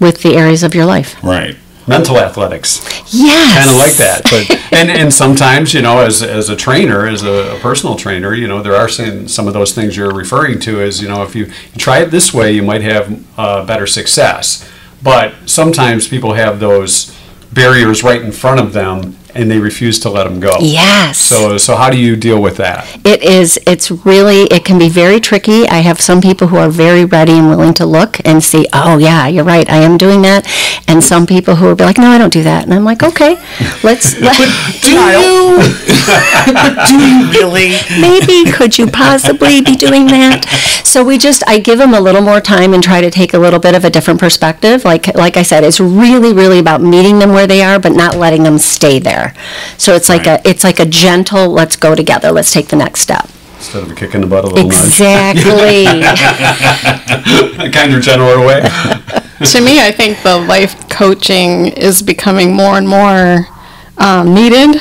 with 0.00 0.22
the 0.22 0.34
areas 0.36 0.62
of 0.62 0.74
your 0.74 0.86
life. 0.86 1.22
Right. 1.22 1.56
Mental 1.88 2.18
athletics. 2.18 2.84
Yes. 3.12 3.56
kind 3.56 3.70
of 3.70 3.76
like 3.76 3.94
that. 3.96 4.22
But 4.24 4.72
and 4.78 4.90
and 4.90 5.12
sometimes 5.12 5.72
you 5.74 5.82
know, 5.82 5.98
as 6.00 6.22
as 6.22 6.48
a 6.48 6.56
trainer, 6.56 7.06
as 7.06 7.22
a, 7.22 7.56
a 7.56 7.58
personal 7.60 7.96
trainer, 7.96 8.34
you 8.34 8.46
know, 8.46 8.62
there 8.62 8.76
are 8.76 8.88
some 8.88 9.26
some 9.28 9.48
of 9.48 9.54
those 9.54 9.72
things 9.72 9.96
you're 9.96 10.14
referring 10.14 10.60
to. 10.60 10.80
As 10.80 11.00
you 11.00 11.08
know, 11.08 11.22
if 11.22 11.34
you 11.34 11.50
try 11.76 12.00
it 12.00 12.10
this 12.10 12.34
way, 12.34 12.52
you 12.52 12.62
might 12.62 12.82
have 12.82 13.24
uh, 13.38 13.64
better 13.64 13.86
success. 13.86 14.68
But 15.02 15.34
sometimes 15.46 16.08
people 16.08 16.34
have 16.34 16.60
those 16.60 17.16
barriers 17.52 18.02
right 18.02 18.20
in 18.20 18.32
front 18.32 18.60
of 18.60 18.72
them, 18.72 19.16
and 19.38 19.50
they 19.50 19.58
refuse 19.58 19.98
to 20.00 20.10
let 20.10 20.24
them 20.24 20.40
go. 20.40 20.52
Yes. 20.60 21.18
So 21.18 21.56
so 21.58 21.76
how 21.76 21.90
do 21.90 21.98
you 21.98 22.16
deal 22.16 22.40
with 22.42 22.56
that? 22.58 22.86
It 23.04 23.22
is, 23.22 23.58
it's 23.66 23.90
really, 23.90 24.42
it 24.44 24.64
can 24.64 24.78
be 24.78 24.88
very 24.88 25.20
tricky. 25.20 25.66
I 25.68 25.78
have 25.78 26.00
some 26.00 26.20
people 26.20 26.48
who 26.48 26.56
are 26.56 26.68
very 26.68 27.04
ready 27.04 27.32
and 27.32 27.48
willing 27.48 27.74
to 27.74 27.86
look 27.86 28.18
and 28.26 28.42
see, 28.42 28.66
oh, 28.72 28.98
yeah, 28.98 29.26
you're 29.28 29.44
right, 29.44 29.68
I 29.70 29.78
am 29.78 29.96
doing 29.96 30.22
that. 30.22 30.46
And 30.88 31.02
some 31.02 31.26
people 31.26 31.56
who 31.56 31.68
are 31.68 31.74
like, 31.74 31.98
no, 31.98 32.06
I 32.08 32.18
don't 32.18 32.32
do 32.32 32.42
that. 32.42 32.64
And 32.64 32.74
I'm 32.74 32.84
like, 32.84 33.02
okay, 33.02 33.36
let's, 33.82 34.18
let- 34.20 34.36
Do 34.82 34.92
you? 34.92 35.58
do 36.88 36.96
you 36.96 37.30
really? 37.30 37.76
maybe, 38.00 38.50
could 38.50 38.78
you 38.78 38.86
possibly 38.86 39.60
be 39.60 39.76
doing 39.76 40.06
that? 40.06 40.46
So 40.84 41.04
we 41.04 41.18
just, 41.18 41.42
I 41.46 41.58
give 41.58 41.78
them 41.78 41.94
a 41.94 42.00
little 42.00 42.22
more 42.22 42.40
time 42.40 42.72
and 42.72 42.82
try 42.82 43.00
to 43.00 43.10
take 43.10 43.34
a 43.34 43.38
little 43.38 43.60
bit 43.60 43.74
of 43.74 43.84
a 43.84 43.90
different 43.90 44.18
perspective. 44.20 44.84
Like, 44.84 45.14
like 45.14 45.36
I 45.36 45.42
said, 45.42 45.64
it's 45.64 45.80
really, 45.80 46.32
really 46.32 46.58
about 46.58 46.80
meeting 46.80 47.18
them 47.18 47.30
where 47.30 47.46
they 47.46 47.62
are, 47.62 47.78
but 47.78 47.92
not 47.92 48.16
letting 48.16 48.42
them 48.42 48.58
stay 48.58 48.98
there. 48.98 49.27
So 49.76 49.94
it's 49.94 50.08
like 50.08 50.26
a, 50.26 50.40
it's 50.48 50.64
like 50.64 50.80
a 50.80 50.86
gentle, 50.86 51.48
let's 51.48 51.76
go 51.76 51.94
together, 51.94 52.30
let's 52.30 52.52
take 52.52 52.68
the 52.68 52.76
next 52.76 53.00
step. 53.00 53.28
Instead 53.56 53.90
of 53.90 53.96
kicking 53.96 54.20
the 54.20 54.26
butt 54.26 54.44
a 54.44 54.48
little 54.48 54.64
Exactly. 54.66 55.84
nudge, 55.84 56.20
kind 57.74 57.94
of 57.94 58.02
general 58.02 58.46
way. 58.46 58.60
to 59.44 59.60
me, 59.60 59.80
I 59.80 59.90
think 59.92 60.22
the 60.22 60.38
life 60.38 60.88
coaching 60.88 61.66
is 61.66 62.00
becoming 62.02 62.54
more 62.54 62.76
and 62.78 62.88
more 62.88 63.48
um, 63.96 64.32
needed 64.32 64.80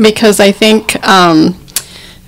because 0.00 0.38
I 0.40 0.52
think, 0.52 0.96
um, 1.06 1.58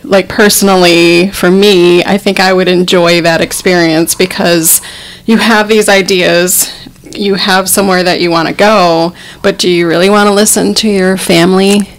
like 0.02 0.28
personally, 0.28 1.30
for 1.30 1.50
me, 1.50 2.02
I 2.04 2.18
think 2.18 2.40
I 2.40 2.52
would 2.52 2.68
enjoy 2.68 3.20
that 3.22 3.40
experience 3.40 4.14
because 4.14 4.80
you 5.26 5.38
have 5.38 5.68
these 5.68 5.88
ideas, 5.88 6.73
you 7.18 7.34
have 7.34 7.68
somewhere 7.68 8.02
that 8.02 8.20
you 8.20 8.30
want 8.30 8.48
to 8.48 8.54
go, 8.54 9.14
but 9.42 9.58
do 9.58 9.68
you 9.70 9.86
really 9.88 10.10
want 10.10 10.26
to 10.28 10.32
listen 10.34 10.74
to 10.74 10.88
your 10.88 11.16
family 11.16 11.90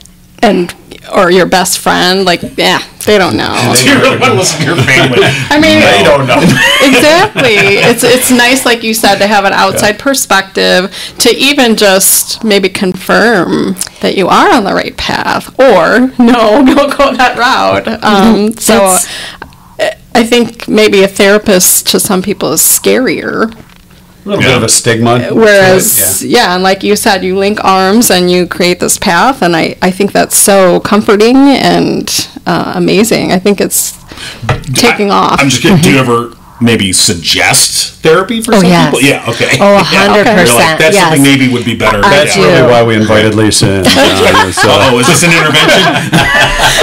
and 0.41 0.74
or 1.13 1.31
your 1.31 1.45
best 1.45 1.79
friend? 1.79 2.25
Like, 2.25 2.41
yeah, 2.57 2.79
they 3.05 3.17
don't 3.17 3.38
know. 3.38 3.74
Do 3.79 3.89
you 3.89 3.95
really 4.00 4.17
want 4.19 4.34
to 4.34 4.38
listen 4.39 4.60
to 4.62 4.65
your 4.65 4.75
family? 4.75 5.19
I 5.24 5.60
mean, 5.60 5.79
They 5.79 6.03
don't 6.03 6.25
know. 6.27 6.38
exactly. 6.81 7.77
It's 7.77 8.03
it's 8.03 8.31
nice, 8.31 8.65
like 8.65 8.81
you 8.84 8.93
said, 8.93 9.17
to 9.19 9.27
have 9.27 9.45
an 9.45 9.53
outside 9.53 10.00
perspective 10.00 10.91
to 11.19 11.29
even 11.36 11.75
just 11.75 12.43
maybe 12.43 12.69
confirm 12.69 13.75
that 14.01 14.15
you 14.17 14.27
are 14.27 14.51
on 14.53 14.63
the 14.63 14.74
right 14.74 14.98
path, 14.98 15.48
or 15.60 16.07
no, 16.17 16.65
don't 16.65 16.98
go 16.98 17.15
that 17.15 17.38
route. 17.38 17.88
Um, 18.03 18.53
so. 18.53 18.74
That's- 18.74 19.07
I 20.17 20.24
think 20.24 20.69
maybe 20.69 21.03
a 21.03 21.10
therapist 21.10 21.88
to 21.89 22.00
some 22.00 22.22
people 22.22 22.53
is 22.53 22.62
scarier. 22.62 23.53
A 24.25 24.29
little 24.29 24.44
bit 24.44 24.58
of 24.58 24.63
a 24.63 24.70
stigma. 24.70 25.20
to 25.20 25.25
it, 25.27 25.36
Whereas, 25.36 26.24
yeah. 26.24 26.38
yeah. 26.48 26.55
and 26.55 26.63
like 26.63 26.82
you 26.82 26.96
said, 26.96 27.24
you 27.24 27.38
link 27.38 27.63
arms 27.63 28.10
and 28.10 28.32
you 28.32 28.48
create 28.48 28.79
this 28.79 28.98
path, 28.98 29.44
and 29.44 29.55
I, 29.55 29.75
I 29.84 29.91
think 29.91 30.13
that's 30.13 30.36
so 30.36 30.79
comforting 30.79 31.36
and 31.36 32.10
uh, 32.48 32.74
amazing. 32.75 33.32
I 33.32 33.38
think 33.38 33.62
it's 33.62 33.94
taking 34.74 35.12
off. 35.12 35.39
I'm 35.39 35.50
just 35.50 35.62
kidding. 35.62 35.82
Do 35.82 35.91
you 35.91 36.00
ever 36.00 36.34
maybe 36.62 36.93
suggest 36.93 38.00
therapy 38.01 38.41
for 38.41 38.53
Oh, 38.55 38.59
some 38.62 38.69
yes. 38.69 38.85
people? 38.93 39.01
Yeah, 39.07 39.29
okay. 39.29 39.57
Oh, 39.59 39.75
a 39.75 39.77
Yeah. 39.79 39.83
hundred 39.83 40.25
You're 40.25 40.35
like, 40.35 40.47
percent, 40.47 40.79
That's 40.79 40.97
something 40.97 41.24
maybe 41.24 41.50
would 41.51 41.65
be 41.65 41.75
better. 41.75 42.00
I 42.03 42.09
That's 42.24 42.35
do. 42.35 42.43
really 42.43 42.63
why 42.63 42.83
we 42.83 42.95
invited 42.95 43.35
Lisa 43.35 43.79
in. 43.79 43.83
Jon, 43.83 44.47
is, 44.47 44.57
uh, 44.63 44.88
Oh, 44.91 45.00
is 45.00 45.07
this 45.07 45.24
an 45.24 45.31
intervention? 45.31 45.83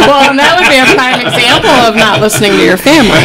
well, 0.04 0.28
and 0.30 0.38
that 0.38 0.58
would 0.60 0.68
be 0.68 0.76
a 0.76 0.84
prime 0.94 1.20
example 1.24 1.70
of 1.70 1.96
not 1.96 2.20
listening 2.20 2.52
to 2.52 2.64
your 2.64 2.76
family. 2.76 3.22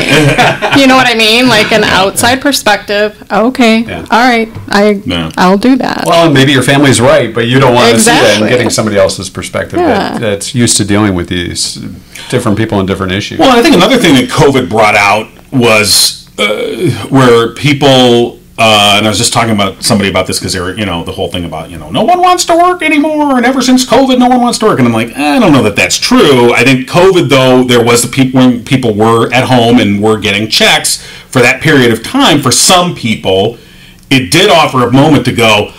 You 0.80 0.88
know 0.88 0.96
what 0.96 1.08
I 1.08 1.16
mean? 1.18 1.48
Like 1.50 1.72
an 1.72 1.84
outside 1.84 2.40
perspective. 2.42 3.18
Okay, 3.32 3.80
Yeah. 3.82 4.06
all 4.10 4.20
right, 4.24 4.48
I 4.70 5.02
Yeah. 5.06 5.32
I'll 5.38 5.58
do 5.58 5.76
that. 5.78 6.04
Well, 6.06 6.26
and 6.26 6.34
maybe 6.34 6.52
your 6.54 6.64
family's 6.64 7.02
right, 7.02 7.34
but 7.34 7.48
you 7.48 7.60
don't 7.60 7.74
want 7.76 7.94
to 7.94 8.00
see 8.00 8.12
that 8.12 8.40
and 8.42 8.48
getting 8.50 8.70
somebody 8.70 8.98
else's 8.98 9.30
perspective 9.30 9.80
that, 9.80 10.22
that's 10.22 10.56
used 10.56 10.78
to 10.78 10.86
dealing 10.86 11.14
with 11.16 11.28
these 11.30 11.76
different 12.30 12.58
people 12.58 12.80
and 12.80 12.88
different 12.88 13.12
issues. 13.12 13.40
Well, 13.40 13.58
I 13.58 13.62
think 13.62 13.76
another 13.76 13.98
thing 13.98 14.14
that 14.16 14.30
COVID 14.30 14.70
brought 14.70 14.96
out 14.96 15.28
was 15.52 16.17
uh, 16.38 17.08
where 17.10 17.54
people, 17.54 18.40
uh, 18.60 18.96
and 18.98 19.06
I 19.06 19.10
was 19.10 19.18
just 19.18 19.34
talking 19.34 19.54
about 19.54 19.84
somebody 19.84 20.10
about 20.10 20.28
this 20.28 20.40
because 20.40 20.54
they 20.54 20.60
were, 20.60 20.76
you 20.76 20.86
know, 20.86 21.04
the 21.04 21.12
whole 21.12 21.30
thing 21.30 21.46
about, 21.46 21.70
you 21.70 21.78
know, 21.78 21.90
no 21.92 22.04
one 22.04 22.20
wants 22.20 22.46
to 22.46 22.56
work 22.56 22.82
anymore, 22.82 23.38
and 23.38 23.46
ever 23.46 23.62
since 23.62 23.86
COVID, 23.86 24.18
no 24.20 24.28
one 24.28 24.42
wants 24.42 24.60
to 24.60 24.66
work. 24.66 24.80
And 24.80 24.88
I'm 24.88 24.94
like, 24.94 25.16
I 25.16 25.40
don't 25.40 25.52
know 25.52 25.64
that 25.64 25.76
that's 25.76 25.98
true. 25.98 26.54
I 26.54 26.64
think 26.64 26.90
COVID, 26.90 27.30
though, 27.30 27.64
there 27.64 27.84
was 27.84 28.02
the 28.02 28.10
people 28.10 28.40
when 28.40 28.64
people 28.64 28.94
were 28.94 29.32
at 29.34 29.46
home 29.46 29.80
and 29.80 30.02
were 30.02 30.20
getting 30.20 30.48
checks 30.50 31.04
for 31.30 31.42
that 31.42 31.62
period 31.62 31.92
of 31.92 32.04
time. 32.04 32.42
For 32.42 32.52
some 32.52 32.96
people, 32.96 33.58
it 34.10 34.32
did 34.32 34.50
offer 34.50 34.88
a 34.88 34.92
moment 34.92 35.26
to 35.26 35.34
go, 35.34 35.72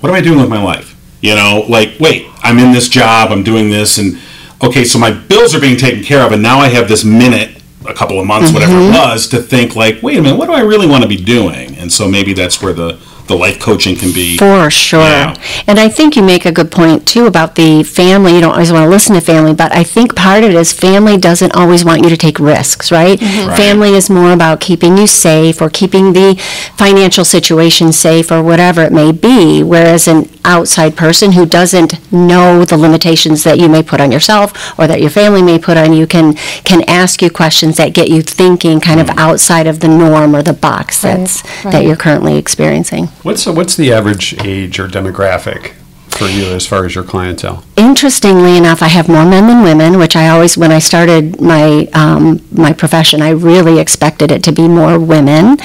what 0.00 0.10
am 0.10 0.14
I 0.14 0.20
doing 0.20 0.38
with 0.38 0.48
my 0.48 0.62
life? 0.62 0.94
You 1.20 1.34
know, 1.34 1.64
like, 1.68 1.98
wait, 1.98 2.26
I'm 2.42 2.58
in 2.58 2.72
this 2.72 2.88
job, 2.88 3.32
I'm 3.32 3.42
doing 3.42 3.70
this, 3.70 3.98
and 3.98 4.18
okay, 4.62 4.84
so 4.84 4.98
my 4.98 5.10
bills 5.10 5.54
are 5.54 5.60
being 5.60 5.76
taken 5.76 6.04
care 6.04 6.24
of, 6.24 6.32
and 6.32 6.42
now 6.42 6.58
I 6.58 6.68
have 6.68 6.88
this 6.88 7.04
minute, 7.04 7.57
a 7.88 7.94
couple 7.94 8.20
of 8.20 8.26
months, 8.26 8.52
whatever 8.52 8.72
it 8.72 8.76
mm-hmm. 8.76 9.10
was, 9.10 9.28
to 9.28 9.40
think, 9.40 9.74
like, 9.74 10.02
wait 10.02 10.18
a 10.18 10.22
minute, 10.22 10.36
what 10.36 10.46
do 10.46 10.52
I 10.52 10.60
really 10.60 10.86
want 10.86 11.02
to 11.02 11.08
be 11.08 11.16
doing? 11.16 11.76
And 11.76 11.92
so 11.92 12.08
maybe 12.08 12.32
that's 12.32 12.62
where 12.62 12.72
the, 12.72 12.98
the 13.28 13.36
life 13.36 13.60
coaching 13.60 13.96
can 13.96 14.12
be. 14.12 14.36
For 14.36 14.70
sure. 14.70 15.00
Yeah. 15.00 15.36
And 15.66 15.78
I 15.78 15.88
think 15.88 16.16
you 16.16 16.22
make 16.22 16.44
a 16.44 16.52
good 16.52 16.70
point 16.70 17.06
too 17.06 17.26
about 17.26 17.54
the 17.54 17.82
family. 17.82 18.34
You 18.34 18.40
don't 18.40 18.52
always 18.52 18.72
want 18.72 18.84
to 18.84 18.90
listen 18.90 19.14
to 19.14 19.20
family, 19.20 19.54
but 19.54 19.72
I 19.72 19.84
think 19.84 20.16
part 20.16 20.42
of 20.44 20.50
it 20.50 20.56
is 20.56 20.72
family 20.72 21.16
doesn't 21.16 21.54
always 21.54 21.84
want 21.84 22.02
you 22.02 22.10
to 22.10 22.16
take 22.16 22.38
risks, 22.38 22.90
right? 22.90 23.18
Mm-hmm. 23.18 23.48
Right. 23.48 23.56
Family 23.56 23.90
is 23.90 24.10
more 24.10 24.32
about 24.32 24.60
keeping 24.60 24.96
you 24.96 25.06
safe 25.06 25.60
or 25.62 25.70
keeping 25.70 26.12
the 26.12 26.34
financial 26.76 27.24
situation 27.24 27.92
safe 27.92 28.32
or 28.32 28.42
whatever 28.42 28.82
it 28.82 28.92
may 28.92 29.12
be, 29.12 29.62
whereas 29.62 30.08
an 30.08 30.28
outside 30.44 30.96
person 30.96 31.32
who 31.32 31.44
doesn't 31.44 32.12
know 32.12 32.64
the 32.64 32.76
limitations 32.76 33.44
that 33.44 33.58
you 33.58 33.68
may 33.68 33.82
put 33.82 34.00
on 34.00 34.10
yourself 34.10 34.78
or 34.78 34.86
that 34.86 35.00
your 35.00 35.10
family 35.10 35.42
may 35.42 35.58
put 35.58 35.76
on 35.76 35.92
you 35.92 36.06
can 36.06 36.32
can 36.64 36.82
ask 36.88 37.20
you 37.20 37.28
questions 37.28 37.76
that 37.76 37.92
get 37.92 38.08
you 38.08 38.22
thinking 38.22 38.80
kind 38.80 38.98
of 38.98 39.08
mm. 39.08 39.18
outside 39.18 39.66
of 39.66 39.80
the 39.80 39.88
norm 39.88 40.34
or 40.34 40.42
the 40.42 40.54
box 40.54 41.02
that's 41.02 41.42
that 41.64 41.74
right. 41.74 41.86
you're 41.86 41.96
currently 41.96 42.38
experiencing. 42.38 43.08
What's 43.22 43.44
the, 43.44 43.52
what's 43.52 43.76
the 43.76 43.92
average 43.92 44.34
age 44.44 44.78
or 44.78 44.86
demographic 44.86 45.74
for 46.18 46.26
you 46.26 46.46
as 46.46 46.66
far 46.66 46.84
as 46.84 46.94
your 46.94 47.04
clientele? 47.04 47.64
Interestingly 47.76 48.56
enough, 48.56 48.82
I 48.82 48.88
have 48.88 49.08
more 49.08 49.24
men 49.24 49.46
than 49.46 49.62
women, 49.62 49.98
which 49.98 50.16
I 50.16 50.28
always, 50.28 50.58
when 50.58 50.72
I 50.72 50.80
started 50.80 51.40
my 51.40 51.88
um, 51.94 52.40
my 52.52 52.72
profession, 52.72 53.22
I 53.22 53.30
really 53.30 53.78
expected 53.78 54.30
it 54.30 54.42
to 54.44 54.52
be 54.52 54.66
more 54.66 54.98
women. 54.98 55.58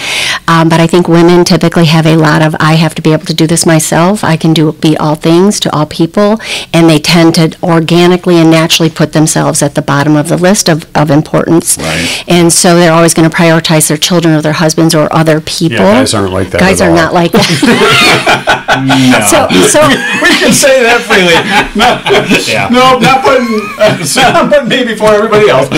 Um, 0.48 0.70
but 0.70 0.80
I 0.80 0.88
think 0.88 1.08
women 1.08 1.44
typically 1.44 1.86
have 1.86 2.06
a 2.06 2.16
lot 2.16 2.42
of 2.42 2.56
I 2.60 2.76
have 2.76 2.94
to 2.96 3.02
be 3.02 3.14
able 3.14 3.26
to 3.26 3.34
do 3.34 3.48
this 3.48 3.66
myself. 3.66 4.24
I 4.24 4.38
can 4.38 4.54
do 4.54 4.72
be 4.74 4.96
all 4.98 5.16
things 5.16 5.60
to 5.62 5.76
all 5.76 5.86
people, 5.86 6.40
and 6.74 6.90
they 6.90 7.00
tend 7.00 7.36
to 7.36 7.58
organically 7.64 8.36
and 8.38 8.52
naturally 8.52 8.90
put 8.90 9.14
themselves 9.14 9.64
at 9.64 9.76
the 9.76 9.82
bottom 9.82 10.16
of 10.16 10.30
the 10.30 10.38
list 10.38 10.70
of, 10.70 10.86
of 10.96 11.10
importance. 11.10 11.78
Right. 11.78 12.24
And 12.28 12.54
so 12.54 12.78
they're 12.78 12.94
always 12.94 13.14
going 13.14 13.30
to 13.30 13.36
prioritize 13.36 13.88
their 13.88 13.98
children 13.98 14.36
or 14.36 14.42
their 14.42 14.54
husbands 14.54 14.94
or 14.94 15.12
other 15.12 15.42
people. 15.42 15.78
Yeah, 15.78 16.00
guys 16.02 16.14
aren't 16.14 16.34
like 16.34 16.50
that 16.52 16.60
Guys 16.60 16.82
at 16.82 16.88
are 16.88 16.92
all. 16.92 16.96
not 16.96 17.14
like 17.14 17.32
that. 17.32 18.60
So, 18.74 19.48
so 19.70 19.80
we 20.43 20.43
can 20.44 20.54
say 20.54 20.84
that 20.84 21.02
freely. 21.08 21.36
No, 21.76 22.00
Yeah. 22.48 22.68
no 22.70 23.00
not 23.00 23.24
putting, 23.24 23.48
not 24.22 24.50
putting 24.52 24.70
me 24.70 24.84
before 24.94 25.10
everybody 25.16 25.50
else. 25.50 25.70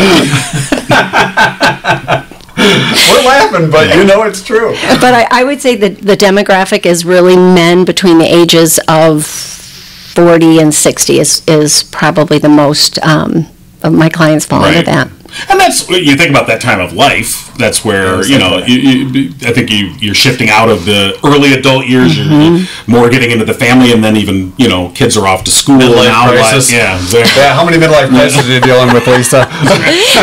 We're 2.57 3.23
laughing, 3.25 3.69
but 3.69 3.95
you 3.95 4.05
know 4.05 4.23
it's 4.23 4.43
true. 4.43 4.71
But 4.99 5.13
I, 5.13 5.27
I 5.29 5.43
would 5.43 5.61
say 5.61 5.75
that 5.75 5.99
the 5.99 6.15
demographic 6.17 6.85
is 6.85 7.05
really 7.05 7.35
men 7.35 7.85
between 7.85 8.17
the 8.17 8.25
ages 8.25 8.79
of 8.87 9.25
40 9.25 10.59
and 10.59 10.73
60 10.73 11.19
is, 11.19 11.43
is 11.47 11.83
probably 11.83 12.39
the 12.39 12.49
most 12.49 12.97
um, 13.05 13.45
of 13.83 13.93
my 13.93 14.09
clients 14.09 14.45
fall 14.45 14.63
into 14.65 14.83
that. 14.83 15.09
And 15.49 15.59
that's 15.59 15.87
you 15.89 16.15
think 16.15 16.29
about 16.29 16.47
that 16.47 16.61
time 16.61 16.79
of 16.79 16.93
life. 16.93 17.53
That's 17.57 17.83
where 17.83 18.25
you 18.25 18.39
know. 18.39 18.57
You, 18.65 18.77
you, 18.77 19.29
I 19.43 19.51
think 19.53 19.69
you 19.69 19.95
you're 19.99 20.15
shifting 20.15 20.49
out 20.49 20.69
of 20.69 20.85
the 20.85 21.19
early 21.23 21.53
adult 21.53 21.85
years. 21.87 22.17
You're 22.17 22.25
mm-hmm. 22.25 22.91
more 22.91 23.09
getting 23.09 23.31
into 23.31 23.45
the 23.45 23.53
family, 23.53 23.91
and 23.91 24.03
then 24.03 24.17
even 24.17 24.53
you 24.57 24.67
know 24.67 24.91
kids 24.95 25.15
are 25.17 25.27
off 25.27 25.43
to 25.45 25.51
school 25.51 25.77
Midlife 25.77 26.07
now. 26.07 26.27
like- 26.27 26.39
crisis. 26.39 26.71
Yeah, 26.71 26.95
exactly. 26.95 27.41
Yeah, 27.41 27.53
how 27.53 27.65
many 27.65 27.77
midlife 27.77 28.09
crises 28.09 28.47
are 28.47 28.53
you 28.53 28.61
dealing 28.61 28.93
with, 28.93 29.07
Lisa? 29.07 29.47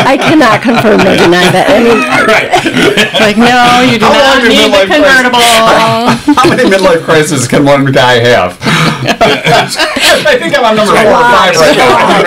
I 0.05 0.17
cannot 0.17 0.61
confirm 0.61 1.01
or 1.01 1.15
deny 1.17 1.45
that. 1.51 1.69
I 1.69 1.79
mean, 1.81 1.99
right. 2.29 2.49
like, 3.21 3.37
no, 3.37 3.81
you 3.85 3.99
do 3.99 4.05
How 4.05 4.37
not 4.37 4.43
need 4.47 4.71
been 4.71 4.89
the 4.89 4.89
convertible. 4.89 5.39
How 6.37 6.49
many 6.49 6.63
midlife 6.69 7.03
crises 7.03 7.47
can 7.47 7.65
one 7.65 7.85
guy 7.91 8.19
have? 8.19 8.57
I 8.61 10.37
think 10.39 10.57
I'm 10.57 10.65
on 10.65 10.75
number 10.75 10.93
four 10.93 11.13
or 11.13 11.27
five 11.29 11.55
right 11.55 11.77
now. 11.77 12.23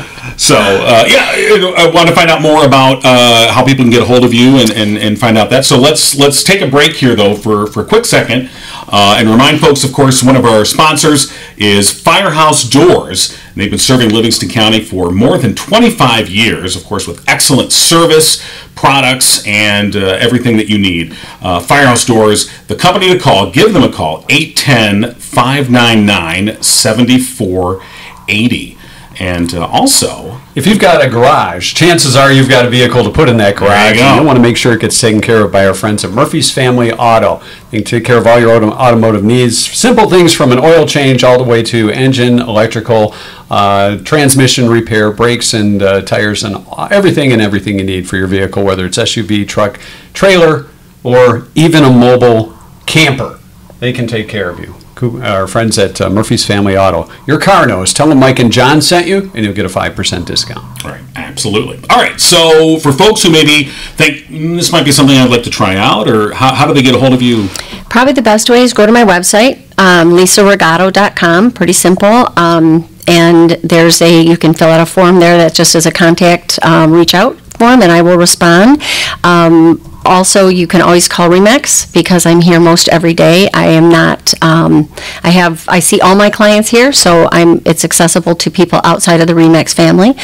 yeah. 0.00 0.08
So 0.42 0.56
uh, 0.56 1.04
yeah, 1.06 1.30
I 1.76 1.88
want 1.94 2.08
to 2.08 2.14
find 2.16 2.28
out 2.28 2.42
more 2.42 2.66
about 2.66 3.04
uh, 3.04 3.52
how 3.52 3.64
people 3.64 3.84
can 3.84 3.92
get 3.92 4.02
a 4.02 4.04
hold 4.04 4.24
of 4.24 4.34
you 4.34 4.56
and, 4.56 4.72
and, 4.72 4.98
and 4.98 5.16
find 5.16 5.38
out 5.38 5.50
that. 5.50 5.64
So 5.64 5.78
let's 5.78 6.16
let's 6.16 6.42
take 6.42 6.60
a 6.60 6.66
break 6.66 6.96
here 6.96 7.14
though 7.14 7.36
for, 7.36 7.68
for 7.68 7.82
a 7.82 7.84
quick 7.84 8.04
second 8.04 8.50
uh, 8.88 9.18
and 9.20 9.28
remind 9.28 9.60
folks, 9.60 9.84
of 9.84 9.92
course, 9.92 10.20
one 10.20 10.34
of 10.34 10.44
our 10.44 10.64
sponsors 10.64 11.32
is 11.56 11.92
Firehouse 11.92 12.68
Doors. 12.68 13.38
They've 13.54 13.70
been 13.70 13.78
serving 13.78 14.10
Livingston 14.10 14.48
County 14.48 14.82
for 14.82 15.12
more 15.12 15.38
than 15.38 15.54
25 15.54 16.28
years, 16.28 16.74
of 16.74 16.82
course, 16.84 17.06
with 17.06 17.24
excellent 17.28 17.70
service, 17.70 18.44
products, 18.74 19.46
and 19.46 19.94
uh, 19.94 20.18
everything 20.20 20.56
that 20.56 20.68
you 20.68 20.76
need. 20.76 21.16
Uh, 21.40 21.60
Firehouse 21.60 22.04
Doors, 22.04 22.50
the 22.66 22.74
company 22.74 23.12
to 23.12 23.18
call, 23.18 23.52
give 23.52 23.72
them 23.72 23.84
a 23.84 23.92
call 23.92 24.26
810 24.28 25.14
599 25.14 26.60
7480. 26.60 28.78
And 29.22 29.54
uh, 29.54 29.66
also, 29.66 30.40
If 30.56 30.66
you've 30.66 30.80
got 30.80 31.02
a 31.02 31.08
garage, 31.08 31.74
chances 31.74 32.16
are 32.16 32.32
you've 32.32 32.48
got 32.48 32.66
a 32.66 32.68
vehicle 32.68 33.04
to 33.04 33.10
put 33.10 33.28
in 33.28 33.36
that 33.36 33.54
garage. 33.54 33.96
You 33.96 34.02
and 34.02 34.20
you 34.20 34.26
want 34.26 34.36
to 34.36 34.42
make 34.42 34.56
sure 34.56 34.72
it 34.72 34.80
gets 34.80 35.00
taken 35.00 35.20
care 35.20 35.42
of 35.44 35.52
by 35.52 35.64
our 35.64 35.74
friends 35.74 36.04
at 36.04 36.10
Murphy's 36.10 36.50
Family 36.50 36.90
Auto. 36.92 37.40
They 37.70 37.78
can 37.78 37.84
take 37.84 38.04
care 38.04 38.18
of 38.18 38.26
all 38.26 38.40
your 38.40 38.50
auto- 38.50 38.72
automotive 38.72 39.22
needs. 39.22 39.56
Simple 39.56 40.10
things 40.10 40.34
from 40.34 40.50
an 40.50 40.58
oil 40.58 40.86
change 40.88 41.22
all 41.22 41.38
the 41.38 41.48
way 41.48 41.62
to 41.62 41.88
engine, 41.90 42.40
electrical, 42.40 43.14
uh, 43.48 43.98
transmission 43.98 44.68
repair, 44.68 45.12
brakes 45.12 45.54
and 45.54 45.80
uh, 45.84 46.02
tires, 46.02 46.42
and 46.42 46.56
everything 46.90 47.32
and 47.32 47.40
everything 47.40 47.78
you 47.78 47.84
need 47.84 48.08
for 48.08 48.16
your 48.16 48.26
vehicle, 48.26 48.64
whether 48.64 48.84
it's 48.84 48.98
SUV, 48.98 49.46
truck, 49.46 49.78
trailer, 50.14 50.66
or 51.04 51.46
even 51.54 51.84
a 51.84 51.90
mobile 51.92 52.58
camper. 52.86 53.38
They 53.78 53.92
can 53.92 54.08
take 54.08 54.28
care 54.28 54.50
of 54.50 54.58
you. 54.58 54.74
Coo- 54.94 55.20
Our 55.22 55.46
friends 55.46 55.78
at 55.78 56.00
uh, 56.00 56.10
Murphy's 56.10 56.44
Family 56.46 56.76
Auto. 56.76 57.10
Your 57.26 57.40
car 57.40 57.66
knows. 57.66 57.92
Tell 57.92 58.08
them 58.08 58.18
Mike 58.18 58.38
and 58.38 58.52
Jon 58.52 58.80
sent 58.82 59.06
you, 59.06 59.30
and 59.34 59.44
you'll 59.44 59.54
get 59.54 59.64
a 59.64 59.68
5% 59.68 60.26
discount. 60.26 60.84
All 60.84 60.90
right, 60.90 61.00
absolutely. 61.16 61.78
All 61.90 61.96
right, 61.98 62.20
so 62.20 62.78
for 62.78 62.92
folks 62.92 63.22
who 63.22 63.30
maybe 63.30 63.70
think 63.96 64.26
"Mm, 64.26 64.56
this 64.56 64.70
might 64.72 64.84
be 64.84 64.92
something 64.92 65.16
I'd 65.16 65.30
like 65.30 65.42
to 65.44 65.50
try 65.50 65.76
out, 65.76 66.08
or 66.08 66.32
how, 66.34 66.54
how 66.54 66.66
do 66.66 66.74
they 66.74 66.82
get 66.82 66.94
a 66.94 66.98
hold 66.98 67.12
of 67.14 67.22
you? 67.22 67.48
Probably 67.88 68.12
the 68.12 68.22
best 68.22 68.48
way 68.50 68.62
is 68.62 68.72
go 68.72 68.86
to 68.86 68.92
my 68.92 69.04
website, 69.04 69.56
um, 69.78 70.10
lisarigato.com. 70.12 71.50
Pretty 71.52 71.72
simple. 71.72 72.28
Um, 72.38 72.88
and 73.08 73.50
there's 73.64 74.00
a, 74.00 74.22
you 74.22 74.36
can 74.36 74.54
fill 74.54 74.68
out 74.68 74.80
a 74.80 74.86
form 74.86 75.18
there 75.18 75.36
that 75.36 75.54
just 75.54 75.74
is 75.74 75.86
a 75.86 75.90
contact 75.92 76.58
um, 76.64 76.92
reach 76.92 77.14
out 77.14 77.36
form, 77.58 77.82
and 77.82 77.90
I 77.92 78.02
will 78.02 78.16
respond. 78.16 78.82
Um, 79.24 79.91
also, 80.04 80.48
you 80.48 80.66
can 80.66 80.80
always 80.80 81.08
call 81.08 81.28
Remax 81.28 81.92
because 81.92 82.26
I'm 82.26 82.40
here 82.40 82.60
most 82.60 82.88
every 82.88 83.14
day. 83.14 83.48
I 83.54 83.66
am 83.66 83.88
not, 83.88 84.34
um, 84.42 84.92
I 85.22 85.30
have, 85.30 85.68
I 85.68 85.80
see 85.80 86.00
all 86.00 86.14
my 86.14 86.30
clients 86.30 86.70
here, 86.70 86.92
so 86.92 87.28
I'm, 87.32 87.62
it's 87.64 87.84
accessible 87.84 88.34
to 88.36 88.50
people 88.50 88.80
outside 88.84 89.20
of 89.20 89.26
the 89.26 89.34
Remax 89.34 89.74
family. 89.74 90.14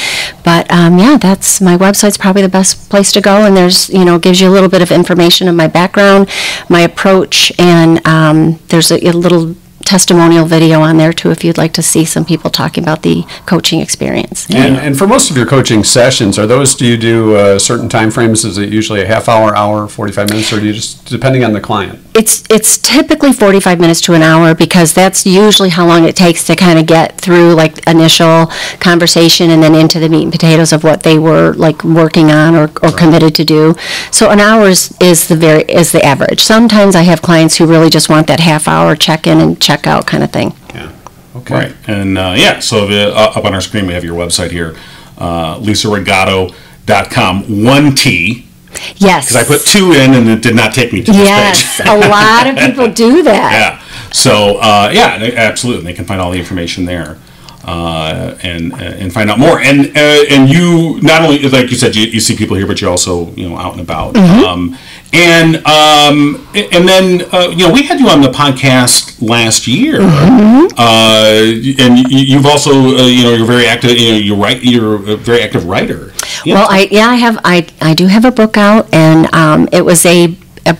But 0.44 0.70
um, 0.70 0.98
yeah, 0.98 1.16
that's, 1.16 1.60
my 1.60 1.76
website's 1.76 2.18
probably 2.18 2.42
the 2.42 2.48
best 2.48 2.90
place 2.90 3.12
to 3.12 3.20
go, 3.20 3.44
and 3.44 3.56
there's, 3.56 3.88
you 3.90 4.04
know, 4.04 4.18
gives 4.18 4.40
you 4.40 4.48
a 4.48 4.52
little 4.52 4.68
bit 4.68 4.82
of 4.82 4.90
information 4.90 5.48
of 5.48 5.54
my 5.54 5.66
background, 5.68 6.28
my 6.68 6.80
approach, 6.80 7.52
and 7.58 8.06
um, 8.06 8.58
there's 8.68 8.90
a, 8.90 9.06
a 9.06 9.12
little 9.12 9.54
testimonial 9.88 10.44
video 10.44 10.82
on 10.82 10.98
there 10.98 11.14
too 11.14 11.30
if 11.30 11.42
you'd 11.42 11.56
like 11.56 11.72
to 11.72 11.82
see 11.82 12.04
some 12.04 12.22
people 12.22 12.50
talking 12.50 12.84
about 12.84 13.02
the 13.02 13.24
coaching 13.46 13.80
experience. 13.80 14.46
And, 14.54 14.76
and 14.76 14.98
for 14.98 15.06
most 15.06 15.30
of 15.30 15.36
your 15.36 15.46
coaching 15.46 15.82
sessions, 15.82 16.38
are 16.38 16.46
those, 16.46 16.74
do 16.74 16.84
you 16.86 16.98
do 16.98 17.34
uh, 17.34 17.58
certain 17.58 17.88
time 17.88 18.10
frames? 18.10 18.44
Is 18.44 18.58
it 18.58 18.68
usually 18.68 19.00
a 19.00 19.06
half 19.06 19.30
hour, 19.30 19.56
hour, 19.56 19.88
45 19.88 20.28
minutes, 20.28 20.52
or 20.52 20.60
do 20.60 20.66
you 20.66 20.74
just, 20.74 21.06
depending 21.06 21.42
on 21.42 21.54
the 21.54 21.60
client? 21.60 21.98
It's, 22.18 22.42
it's 22.50 22.78
typically 22.78 23.32
45 23.32 23.78
minutes 23.78 24.00
to 24.00 24.14
an 24.14 24.22
hour 24.22 24.52
because 24.52 24.92
that's 24.92 25.24
usually 25.24 25.68
how 25.68 25.86
long 25.86 26.02
it 26.02 26.16
takes 26.16 26.44
to 26.48 26.56
kind 26.56 26.76
of 26.76 26.86
get 26.86 27.20
through 27.20 27.54
like 27.54 27.86
initial 27.86 28.46
conversation 28.80 29.50
and 29.50 29.62
then 29.62 29.76
into 29.76 30.00
the 30.00 30.08
meat 30.08 30.24
and 30.24 30.32
potatoes 30.32 30.72
of 30.72 30.82
what 30.82 31.04
they 31.04 31.16
were 31.16 31.54
like 31.54 31.84
working 31.84 32.32
on 32.32 32.56
or, 32.56 32.72
or 32.82 32.90
committed 32.90 33.36
to 33.36 33.44
do. 33.44 33.76
So 34.10 34.30
an 34.30 34.40
hour 34.40 34.66
is, 34.66 34.92
is 35.00 35.28
the 35.28 35.36
very, 35.36 35.62
is 35.62 35.92
the 35.92 36.04
average. 36.04 36.40
Sometimes 36.40 36.96
I 36.96 37.02
have 37.02 37.22
clients 37.22 37.56
who 37.56 37.66
really 37.66 37.88
just 37.88 38.08
want 38.08 38.26
that 38.26 38.40
half 38.40 38.66
hour 38.66 38.96
check-in 38.96 39.38
and 39.38 39.60
check-out 39.60 40.08
kind 40.08 40.24
of 40.24 40.32
thing. 40.32 40.56
Yeah. 40.74 40.92
Okay. 41.36 41.54
Right. 41.54 41.76
And 41.86 42.18
uh, 42.18 42.34
yeah, 42.36 42.58
so 42.58 42.88
the, 42.88 43.14
uh, 43.14 43.34
up 43.36 43.44
on 43.44 43.54
our 43.54 43.60
screen 43.60 43.86
we 43.86 43.92
have 43.92 44.02
your 44.02 44.18
website 44.18 44.50
here, 44.50 44.74
uh, 45.18 45.60
lisarigato.com. 45.60 47.64
One 47.64 47.94
T. 47.94 48.47
Yes. 48.96 49.28
Because 49.28 49.36
I 49.36 49.44
put 49.44 49.66
two 49.66 49.92
in 49.92 50.14
and 50.14 50.28
it 50.28 50.42
did 50.42 50.54
not 50.56 50.72
take 50.72 50.92
me 50.92 51.02
to 51.02 51.12
this 51.12 51.20
Yes, 51.20 51.78
page. 51.78 51.86
a 51.88 51.96
lot 52.08 52.46
of 52.46 52.56
people 52.56 52.90
do 53.06 53.22
that. 53.22 53.52
Yeah. 53.52 54.10
So 54.12 54.58
uh, 54.58 54.90
yeah, 54.92 55.18
they- 55.18 55.36
absolutely, 55.36 55.84
they 55.84 55.92
can 55.94 56.04
find 56.04 56.20
all 56.20 56.30
the 56.30 56.38
information 56.38 56.84
there. 56.84 57.18
Uh, 57.64 58.34
and 58.42 58.72
and 58.80 59.12
find 59.12 59.30
out 59.30 59.38
more. 59.38 59.60
And 59.60 59.94
uh, 59.94 60.24
and 60.30 60.48
you 60.48 60.98
not 61.02 61.20
only 61.20 61.38
like 61.50 61.70
you 61.70 61.76
said 61.76 61.94
you, 61.94 62.06
you 62.06 62.18
see 62.18 62.34
people 62.34 62.56
here, 62.56 62.66
but 62.66 62.80
you're 62.80 62.88
also 62.88 63.30
you 63.34 63.46
know 63.46 63.58
out 63.58 63.72
and 63.72 63.82
about. 63.82 64.14
Mm-hmm. 64.14 64.44
Um, 64.44 64.78
and 65.12 65.56
um, 65.66 66.48
and 66.54 66.88
then 66.88 67.22
uh, 67.30 67.48
you 67.54 67.66
know 67.68 67.72
we 67.74 67.82
had 67.82 68.00
you 68.00 68.08
on 68.08 68.22
the 68.22 68.30
podcast 68.30 69.20
last 69.20 69.66
year, 69.66 69.98
Mm-hmm. 70.00 70.78
uh, 70.78 71.84
and 71.84 71.98
you, 72.10 72.18
you've 72.36 72.46
also 72.46 72.70
uh, 72.72 73.06
you 73.06 73.24
know 73.24 73.34
you're 73.34 73.46
very 73.46 73.66
active. 73.66 73.90
You 73.90 74.12
know 74.12 74.18
you're 74.18 74.36
right. 74.36 74.62
You're 74.62 74.94
a 75.12 75.16
very 75.16 75.42
active 75.42 75.66
writer. 75.66 76.12
Well, 76.46 76.66
I, 76.68 76.88
yeah, 76.90 77.08
I 77.08 77.16
have, 77.16 77.40
I, 77.44 77.66
I 77.80 77.94
do 77.94 78.06
have 78.06 78.24
a 78.24 78.30
book 78.30 78.56
out, 78.56 78.92
and 78.92 79.32
um, 79.34 79.68
it 79.72 79.84
was 79.84 80.04
a, 80.06 80.36
a, 80.66 80.76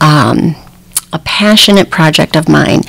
um, 0.00 0.54
a 1.12 1.18
passionate 1.20 1.90
project 1.90 2.36
of 2.36 2.48
mine. 2.48 2.82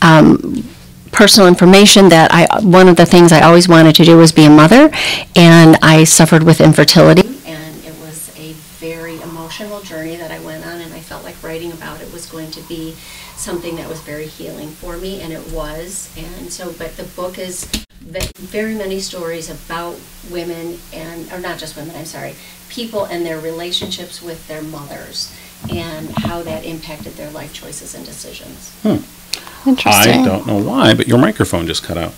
Um, 0.00 0.64
personal 1.12 1.46
information 1.46 2.08
that 2.08 2.32
I, 2.32 2.60
one 2.62 2.88
of 2.88 2.96
the 2.96 3.06
things 3.06 3.32
I 3.32 3.42
always 3.42 3.68
wanted 3.68 3.94
to 3.96 4.04
do 4.04 4.16
was 4.16 4.32
be 4.32 4.44
a 4.44 4.50
mother, 4.50 4.90
and 5.36 5.76
I 5.82 6.04
suffered 6.04 6.42
with 6.42 6.60
infertility. 6.60 7.28
And 7.46 7.84
it 7.84 7.94
was 8.00 8.30
a 8.38 8.52
very 8.80 9.20
emotional 9.20 9.80
journey 9.82 10.16
that 10.16 10.30
I 10.30 10.40
went 10.40 10.66
on, 10.66 10.80
and 10.80 10.92
I 10.92 11.00
felt 11.00 11.22
like 11.22 11.40
writing 11.42 11.72
about 11.72 12.00
it 12.00 12.12
was 12.12 12.26
going 12.26 12.50
to 12.52 12.60
be 12.62 12.96
something 13.42 13.76
that 13.76 13.88
was 13.88 14.00
very 14.00 14.26
healing 14.26 14.68
for 14.68 14.96
me, 14.96 15.20
and 15.20 15.32
it 15.32 15.52
was. 15.52 16.14
And 16.16 16.52
so, 16.52 16.72
but 16.78 16.96
the 16.96 17.04
book 17.04 17.38
is 17.38 17.64
very 18.00 18.74
many 18.74 19.00
stories 19.00 19.50
about 19.50 19.98
women 20.30 20.78
and, 20.92 21.30
or 21.32 21.38
not 21.38 21.58
just 21.58 21.76
women, 21.76 21.94
I'm 21.96 22.04
sorry, 22.04 22.34
people 22.68 23.04
and 23.04 23.24
their 23.24 23.38
relationships 23.38 24.22
with 24.22 24.46
their 24.48 24.62
mothers 24.62 25.34
and 25.70 26.10
how 26.18 26.42
that 26.42 26.64
impacted 26.64 27.12
their 27.14 27.30
life 27.30 27.52
choices 27.52 27.94
and 27.94 28.04
decisions. 28.04 28.72
Hmm. 28.82 29.68
Interesting. 29.68 30.22
I 30.22 30.24
don't 30.24 30.46
know 30.46 30.58
why, 30.58 30.94
but 30.94 31.06
your 31.06 31.18
microphone 31.18 31.66
just 31.66 31.84
cut 31.84 31.96
out. 31.96 32.12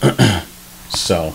so 0.88 1.34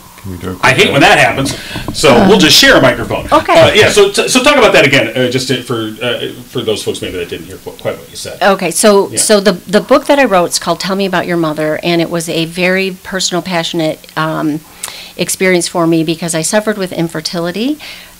I 0.61 0.73
hate 0.73 0.91
when 0.91 1.01
that 1.01 1.17
happens. 1.17 1.55
So 1.97 2.13
we'll 2.27 2.39
just 2.39 2.57
share 2.57 2.77
a 2.77 2.81
microphone. 2.81 3.25
Okay. 3.31 3.59
Uh, 3.59 3.73
yeah. 3.73 3.89
So 3.89 4.11
so 4.11 4.43
talk 4.43 4.57
about 4.57 4.73
that 4.73 4.85
again, 4.85 5.15
uh, 5.15 5.29
just 5.29 5.47
to, 5.47 5.63
for 5.63 5.95
uh, 6.03 6.31
for 6.49 6.61
those 6.61 6.83
folks 6.83 7.01
maybe 7.01 7.17
that 7.17 7.29
didn't 7.29 7.47
hear 7.47 7.57
qu- 7.57 7.71
quite 7.71 7.97
what 7.97 8.09
you 8.09 8.15
said. 8.17 8.41
Okay, 8.41 8.71
so 8.71 9.09
Yeah. 9.09 9.17
so 9.17 9.39
the 9.39 9.53
the 9.53 9.81
book 9.81 10.05
that 10.07 10.19
I 10.19 10.25
wrote 10.25 10.49
is 10.51 10.59
called 10.59 10.79
"Tell 10.79 10.95
Me 10.95 11.05
About 11.05 11.25
Your 11.27 11.37
Mother," 11.37 11.79
and 11.83 12.01
it 12.01 12.09
was 12.09 12.27
a 12.29 12.45
very 12.45 12.91
personal, 13.03 13.41
passionate 13.41 13.99
um, 14.17 14.59
experience 15.17 15.67
for 15.67 15.87
me 15.87 16.03
because 16.03 16.35
I 16.35 16.41
suffered 16.41 16.77
with 16.77 16.91
infertility, 16.91 17.77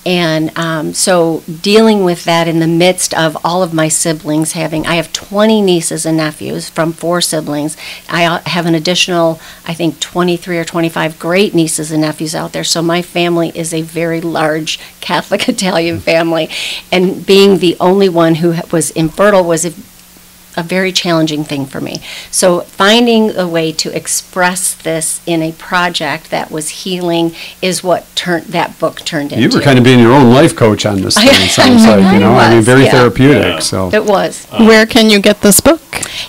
and 0.10 0.58
um, 0.58 0.96
so 0.96 1.44
dealing 1.62 2.04
with 2.04 2.24
that 2.24 2.48
in 2.48 2.58
the 2.58 2.68
midst 2.68 3.14
of 3.14 3.38
all 3.46 3.62
of 3.62 3.76
my 3.76 3.90
siblings 3.90 4.54
having, 4.54 4.88
I 4.88 4.96
have 4.96 5.14
20 5.14 5.62
nieces 5.62 6.04
and 6.04 6.18
nephews 6.18 6.68
from 6.68 6.94
four 6.94 7.22
siblings. 7.22 7.78
I 8.10 8.26
uh, 8.26 8.40
have 8.48 8.66
an 8.66 8.74
additional, 8.74 9.40
I 9.68 9.76
think, 9.76 10.00
23 10.00 10.58
or 10.58 10.66
25 10.66 11.20
great 11.20 11.54
nieces 11.54 11.92
and 11.92 12.02
nephews 12.02 12.34
out 12.34 12.54
there. 12.54 12.64
So 12.64 12.82
my 12.82 13.04
family 13.04 13.52
is 13.54 13.72
a 13.72 13.84
very 13.84 14.20
large 14.20 14.80
Catholic 15.00 15.48
Italian 15.48 16.00
family, 16.00 16.50
and 16.92 17.24
being 17.24 17.60
the 17.60 17.78
only 17.80 18.10
one 18.10 18.34
who 18.36 18.56
was 18.72 18.90
infertile 18.90 19.44
was 19.44 19.64
a 20.60 20.64
a 20.64 20.64
very 20.64 20.92
challenging 20.92 21.44
thing 21.46 21.66
for 21.66 21.80
me. 21.80 22.02
So 22.30 22.62
finding 22.62 23.36
a 23.36 23.48
way 23.48 23.72
to 23.72 23.96
express 23.96 24.76
this 24.76 25.22
in 25.26 25.42
a 25.42 25.54
project 25.54 26.30
that 26.32 26.52
was 26.52 26.70
healing 26.84 27.34
is 27.62 27.82
what 27.82 28.14
turned 28.16 28.48
that 28.48 28.78
book 28.78 29.00
turned 29.06 29.32
into. 29.32 29.42
You 29.42 29.50
were 29.50 29.64
kind 29.64 29.78
of 29.78 29.86
being 29.86 30.00
your 30.00 30.12
own 30.12 30.34
life 30.34 30.56
coach 30.56 30.86
on 30.86 31.02
this 31.02 31.16
thing, 31.18 31.28
it 31.30 31.50
sounds 31.50 31.86
like, 31.88 32.14
you 32.14 32.20
know? 32.20 32.34
I 32.34 32.50
mean, 32.50 32.58
was, 32.58 32.66
very 32.66 32.84
yeah. 32.84 32.92
therapeutic, 32.92 33.44
Yeah. 33.44 33.60
so. 33.60 33.90
It 33.94 34.04
was. 34.04 34.48
Uh, 34.52 34.66
Where 34.66 34.86
can 34.86 35.10
you 35.10 35.20
get 35.20 35.42
this 35.42 35.62
book? 35.62 35.82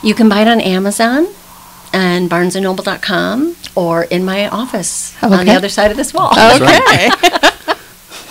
You 0.02 0.14
can 0.14 0.28
buy 0.28 0.42
it 0.42 0.48
on 0.48 0.61
Amazon 0.61 1.26
and 1.92 2.31
barnesandnoble.com 2.31 3.57
or 3.74 4.04
in 4.04 4.24
my 4.24 4.48
office 4.48 5.20
on 5.22 5.44
the 5.44 5.52
other 5.52 5.68
side 5.68 5.90
of 5.90 5.96
this 5.96 6.14
wall. 6.14 6.31
Okay. 6.31 7.11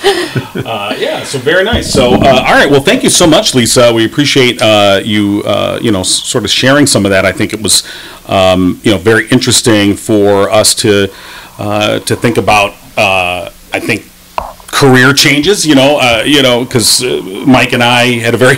Uh, 0.55 0.93
yeah. 0.97 1.23
So 1.23 1.38
very 1.39 1.63
nice. 1.63 1.91
So 1.91 2.13
uh, 2.13 2.17
all 2.17 2.53
right. 2.53 2.69
Well, 2.69 2.81
thank 2.81 3.03
you 3.03 3.09
so 3.09 3.25
much, 3.27 3.53
Lisa. 3.55 3.93
We 3.93 4.05
appreciate 4.05 4.62
uh, 4.62 4.99
you 5.03 5.41
uh, 5.45 5.79
you 5.81 5.91
know 5.91 6.01
s- 6.01 6.09
sort 6.23 6.43
of 6.43 6.49
sharing 6.49 6.85
some 6.88 7.05
of 7.05 7.12
that. 7.12 7.25
I 7.25 7.31
think 7.31 7.53
it 7.53 7.62
was 7.62 7.83
um, 8.27 8.79
you 8.83 8.91
know 8.91 8.97
very 8.97 9.27
interesting 9.29 9.95
for 9.95 10.49
us 10.49 10.73
to 10.75 11.12
uh, 11.57 11.99
to 11.99 12.15
think 12.15 12.38
about. 12.38 12.73
Uh, 12.97 13.51
I 13.73 13.79
think 13.79 14.05
career 14.67 15.13
changes. 15.13 15.65
You 15.65 15.75
know. 15.75 15.99
Uh, 16.01 16.23
you 16.25 16.41
know 16.41 16.63
because 16.65 17.03
uh, 17.03 17.21
Mike 17.47 17.73
and 17.73 17.83
I 17.83 18.19
had 18.19 18.33
a 18.33 18.38
very 18.38 18.57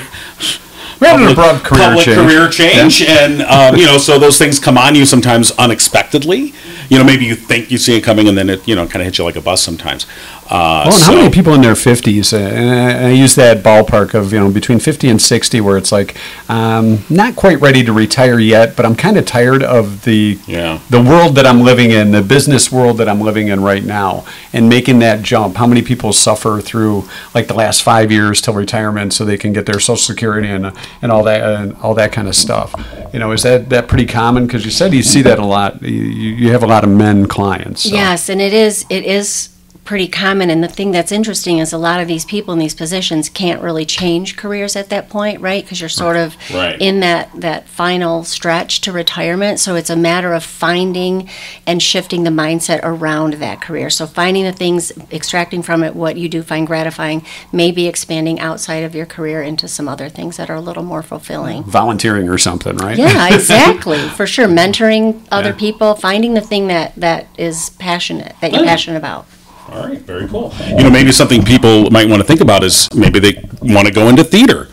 We 1.00 1.08
had 1.08 1.20
an 1.20 1.36
public, 1.36 1.38
abrupt 1.38 1.64
career 1.66 1.84
public 1.88 2.06
change. 2.06 2.18
career 2.18 2.50
change, 2.50 3.02
and 3.04 3.42
um, 3.44 3.76
you 3.76 3.86
know, 3.86 3.98
so 3.98 4.18
those 4.20 4.38
things 4.38 4.60
come 4.60 4.78
on 4.78 4.96
you 4.96 5.06
sometimes 5.06 5.52
unexpectedly. 5.58 6.54
You 6.92 6.98
know, 6.98 7.06
maybe 7.06 7.24
you 7.24 7.36
think 7.36 7.72
you 7.72 7.78
see 7.78 7.96
it 7.96 8.02
coming, 8.02 8.28
and 8.28 8.38
then 8.38 8.50
it 8.50 8.68
you 8.68 8.76
know 8.76 8.86
kind 8.86 8.98
of 9.02 9.06
hits 9.06 9.18
you 9.18 9.24
like 9.24 9.38
a 9.38 9.42
bus 9.42 9.62
sometimes. 9.64 10.06
Uh, 10.50 10.50
Well, 10.52 10.84
and 10.88 10.94
so- 10.94 11.06
how 11.06 11.16
many 11.16 11.30
people 11.30 11.54
in 11.54 11.62
their 11.62 11.76
fifties? 11.76 12.34
And 12.34 12.70
I, 12.70 13.08
I 13.08 13.10
use 13.12 13.34
that 13.36 13.64
ballpark 13.64 14.14
of 14.14 14.34
you 14.34 14.40
know 14.42 14.52
between 14.52 14.80
fifty 14.80 15.08
and 15.08 15.22
sixty, 15.22 15.62
where 15.62 15.78
it's 15.78 15.94
like 15.94 16.18
um, 16.50 17.06
not 17.10 17.38
quite 17.38 17.62
ready 17.62 17.82
to 17.86 17.94
retire 17.94 18.40
yet, 18.40 18.76
but 18.76 18.86
I'm 18.86 18.96
kind 18.98 19.16
of 19.18 19.26
tired 19.26 19.64
of 19.64 20.04
the 20.04 20.38
Yeah. 20.48 20.80
the 20.90 21.02
world 21.02 21.36
that 21.36 21.46
I'm 21.46 21.62
living 21.62 21.92
in, 21.92 22.12
the 22.12 22.22
business 22.22 22.70
world 22.74 22.98
that 22.98 23.08
I'm 23.08 23.22
living 23.22 23.48
in 23.48 23.64
right 23.64 23.86
now, 23.86 24.26
and 24.52 24.68
making 24.68 25.00
that 25.00 25.22
jump. 25.24 25.56
How 25.56 25.68
many 25.68 25.82
people 25.82 26.12
suffer 26.12 26.60
through 26.60 27.06
like 27.34 27.48
the 27.48 27.54
last 27.54 27.84
five 27.84 28.12
years 28.12 28.42
till 28.42 28.54
retirement 28.54 29.14
so 29.14 29.24
they 29.24 29.38
can 29.38 29.54
get 29.54 29.66
their 29.66 29.80
Social 29.80 29.96
Security 29.96 30.50
and 30.50 30.74
and 31.02 31.10
all 31.10 31.24
that 31.24 31.42
and 31.42 31.74
all 31.82 31.94
that 31.96 32.12
kind 32.12 32.28
of 32.28 32.36
stuff? 32.36 32.76
You 33.14 33.20
know, 33.20 33.32
is 33.32 33.44
that 33.44 33.70
that 33.70 33.88
pretty 33.88 34.06
common? 34.08 34.46
Because 34.46 34.66
you 34.66 34.72
said 34.72 34.94
you 34.94 35.04
see 35.04 35.22
that 35.22 35.40
a 35.40 35.46
lot. 35.46 35.82
You, 35.82 35.90
you 36.04 36.30
you 36.42 36.52
have 36.52 36.64
a 36.64 36.68
lot 36.68 36.81
of 36.82 36.90
men 36.90 37.28
clients. 37.28 37.84
so. 37.84 37.96
Yes, 37.96 38.30
and 38.30 38.42
it 38.42 38.54
is, 38.54 38.86
it 38.90 39.06
is 39.06 39.50
pretty 39.84 40.08
common, 40.08 40.50
and 40.50 40.64
the 40.64 40.68
thing 40.68 40.92
that's 40.92 41.12
interesting 41.12 41.58
is 41.58 41.74
a 41.74 41.78
lot 41.78 42.00
of 42.00 42.08
these 42.08 42.24
people 42.24 42.54
in 42.54 42.60
these 42.60 42.76
positions 42.76 43.28
can't 43.30 43.62
really 43.62 43.86
change 43.86 44.38
careers 44.38 44.76
at 44.76 44.90
that 44.90 45.10
point, 45.10 45.42
right? 45.42 45.64
Because 45.64 45.80
you're 45.82 45.90
sort 45.90 46.16
of 46.16 46.36
Right. 46.54 46.80
in 46.80 47.00
that, 47.00 47.30
that 47.36 47.68
final 47.68 48.24
stretch 48.24 48.82
to 48.82 48.92
retirement, 48.92 49.60
so 49.60 49.76
it's 49.76 49.90
a 49.90 49.96
matter 49.96 50.34
of 50.34 50.44
finding 50.44 51.28
and 51.66 51.82
shifting 51.82 52.24
the 52.24 52.30
mindset 52.30 52.80
around 52.84 53.34
that 53.34 53.60
career. 53.60 53.90
So 53.90 54.06
finding 54.06 54.44
the 54.44 54.52
things, 54.52 54.92
extracting 55.12 55.64
from 55.64 55.84
it 55.84 55.96
what 55.96 56.16
you 56.16 56.30
do 56.30 56.44
find 56.44 56.68
gratifying, 56.68 57.26
maybe 57.52 57.88
expanding 57.88 58.40
outside 58.40 58.84
of 58.84 58.94
your 58.96 59.08
career 59.08 59.42
into 59.42 59.68
some 59.68 59.90
other 59.90 60.10
things 60.10 60.38
that 60.38 60.50
are 60.50 60.56
a 60.56 60.62
little 60.62 60.84
more 60.84 61.02
fulfilling. 61.02 61.64
Volunteering 61.64 62.30
or 62.30 62.38
something, 62.38 62.78
right? 62.78 62.98
Yeah, 62.98 63.28
exactly, 63.34 64.00
for 64.10 64.28
sure. 64.28 64.48
Mentoring 64.48 65.20
other 65.32 65.50
Yeah. 65.50 65.56
people, 65.56 65.96
finding 65.96 66.36
the 66.36 66.42
thing 66.42 66.68
that, 66.68 66.94
that 66.98 67.28
is 67.38 67.72
passionate, 67.80 68.36
that 68.42 68.52
you're 68.54 68.62
Yeah. 68.64 68.70
passionate 68.70 68.98
about. 68.98 69.26
All 69.72 69.88
right, 69.88 70.00
very 70.00 70.28
cool. 70.28 70.54
You 70.68 70.84
know, 70.84 70.90
maybe 70.90 71.12
something 71.14 71.44
people 71.44 71.90
might 71.92 72.08
want 72.10 72.22
to 72.22 72.28
think 72.28 72.42
about 72.42 72.64
is 72.64 72.90
maybe 72.94 73.20
they 73.20 73.42
want 73.62 73.88
to 73.88 73.94
go 73.94 74.10
into 74.10 74.24
theater. 74.24 74.68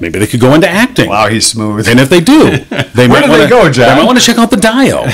Maybe 0.00 0.18
they 0.18 0.26
could 0.26 0.40
go 0.40 0.54
into 0.54 0.68
acting. 0.68 1.08
Wow, 1.08 1.28
he's 1.28 1.46
smooth. 1.46 1.88
And 1.88 2.00
if 2.00 2.08
they 2.08 2.20
do, 2.20 2.50
they 2.94 3.08
might 3.08 3.24
do 3.24 3.30
wanna, 3.30 3.44
they 3.44 3.48
go, 3.48 3.70
Jon? 3.70 3.88
They 3.88 3.94
might 3.94 4.06
want 4.06 4.18
to 4.18 4.24
check 4.24 4.38
out 4.38 4.50
the 4.50 4.56
Dio. 4.56 5.06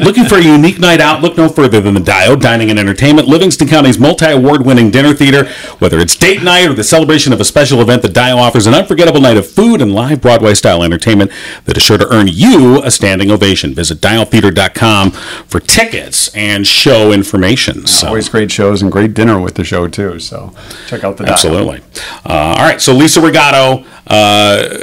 Looking 0.00 0.24
for 0.24 0.36
a 0.36 0.42
unique 0.42 0.78
night 0.78 1.00
out? 1.00 1.20
Look 1.20 1.36
no 1.36 1.48
further 1.48 1.78
than 1.80 1.92
the 1.92 2.00
Dio 2.00 2.34
Dining 2.34 2.70
and 2.70 2.78
Entertainment, 2.78 3.28
Livingston 3.28 3.68
County's 3.68 3.98
multi-award-winning 3.98 4.90
dinner 4.90 5.12
theater. 5.12 5.46
Whether 5.78 5.98
it's 5.98 6.16
date 6.16 6.42
night 6.42 6.66
or 6.66 6.72
the 6.72 6.84
celebration 6.84 7.34
of 7.34 7.40
a 7.40 7.44
special 7.44 7.82
event, 7.82 8.00
the 8.00 8.08
Dio 8.08 8.36
offers 8.36 8.66
an 8.66 8.72
unforgettable 8.72 9.20
night 9.20 9.36
of 9.36 9.46
food 9.46 9.82
and 9.82 9.94
live 9.94 10.22
Broadway-style 10.22 10.82
entertainment 10.82 11.30
that 11.66 11.76
is 11.76 11.82
sure 11.82 11.98
to 11.98 12.08
earn 12.10 12.28
you 12.28 12.82
a 12.82 12.90
standing 12.90 13.30
ovation. 13.30 13.74
Visit 13.74 13.98
dialtheater.com 13.98 15.10
for 15.10 15.60
tickets 15.60 16.34
and 16.34 16.66
show 16.66 17.12
information. 17.12 17.86
So. 17.86 18.08
Always 18.08 18.30
great 18.30 18.50
shows 18.50 18.80
and 18.80 18.90
great 18.90 19.12
dinner 19.12 19.38
with 19.38 19.54
the 19.56 19.64
show 19.64 19.86
too. 19.86 20.18
So 20.18 20.54
check 20.86 21.04
out 21.04 21.18
the 21.18 21.24
dial. 21.24 21.34
Absolutely. 21.34 21.82
Uh, 22.24 22.54
all 22.56 22.64
right. 22.64 22.80
So 22.80 22.94
Lisa 22.94 23.20
Rigato, 23.20 23.84
uh, 24.06 24.29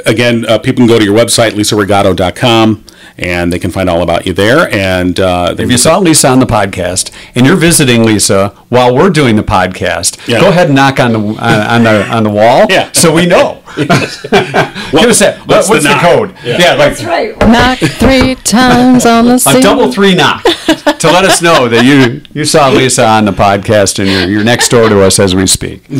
again, 0.06 0.44
uh, 0.46 0.58
people 0.58 0.78
can 0.82 0.86
go 0.86 0.98
to 0.98 1.04
your 1.04 1.16
website, 1.16 1.52
lisarigato.com, 1.52 2.84
and 3.18 3.52
they 3.52 3.58
can 3.58 3.70
find 3.70 3.88
all 3.90 4.02
about 4.02 4.26
you 4.26 4.32
there. 4.32 4.72
And 4.72 5.18
uh, 5.18 5.54
If 5.58 5.70
you 5.70 5.78
saw 5.78 5.98
Lisa 5.98 6.28
on 6.28 6.38
the 6.38 6.46
podcast 6.46 7.10
and 7.34 7.46
you're 7.46 7.56
visiting 7.56 8.04
Lisa 8.04 8.50
while 8.68 8.94
we're 8.94 9.10
doing 9.10 9.36
the 9.36 9.42
podcast, 9.42 10.26
Yeah. 10.28 10.40
go 10.40 10.48
ahead 10.48 10.66
and 10.66 10.76
knock 10.76 11.00
on 11.00 11.12
the 11.12 11.18
on, 11.18 11.38
on 11.38 11.82
the 11.84 12.08
on 12.16 12.22
the 12.24 12.30
wall 12.30 12.66
Yeah. 12.70 12.90
so 12.92 13.12
we 13.12 13.26
know. 13.26 13.62
Give 13.78 13.90
us 13.90 15.18
that. 15.20 15.42
What's 15.46 15.68
what's 15.68 15.82
the 15.84 15.90
the, 15.90 15.94
knock? 15.94 16.02
code? 16.02 16.34
Yeah. 16.44 16.74
like 16.74 16.98
right. 17.02 17.38
Knock 17.38 17.78
three 17.78 18.34
times 18.36 19.04
on 19.06 19.26
the 19.26 19.54
a 19.56 19.60
double 19.60 19.92
three 19.92 20.14
knock 20.14 20.42
to 20.44 21.06
let 21.10 21.24
us 21.24 21.42
know 21.42 21.68
that 21.68 21.84
you 21.84 22.22
you 22.32 22.44
saw 22.44 22.68
Lisa 22.70 23.06
on 23.06 23.24
the 23.24 23.32
podcast 23.32 23.98
and 23.98 24.08
you're, 24.08 24.28
you're 24.28 24.44
next 24.44 24.68
door 24.70 24.88
to 24.88 25.02
us 25.02 25.18
as 25.18 25.34
we 25.34 25.46
speak. 25.46 25.82
all 25.90 25.96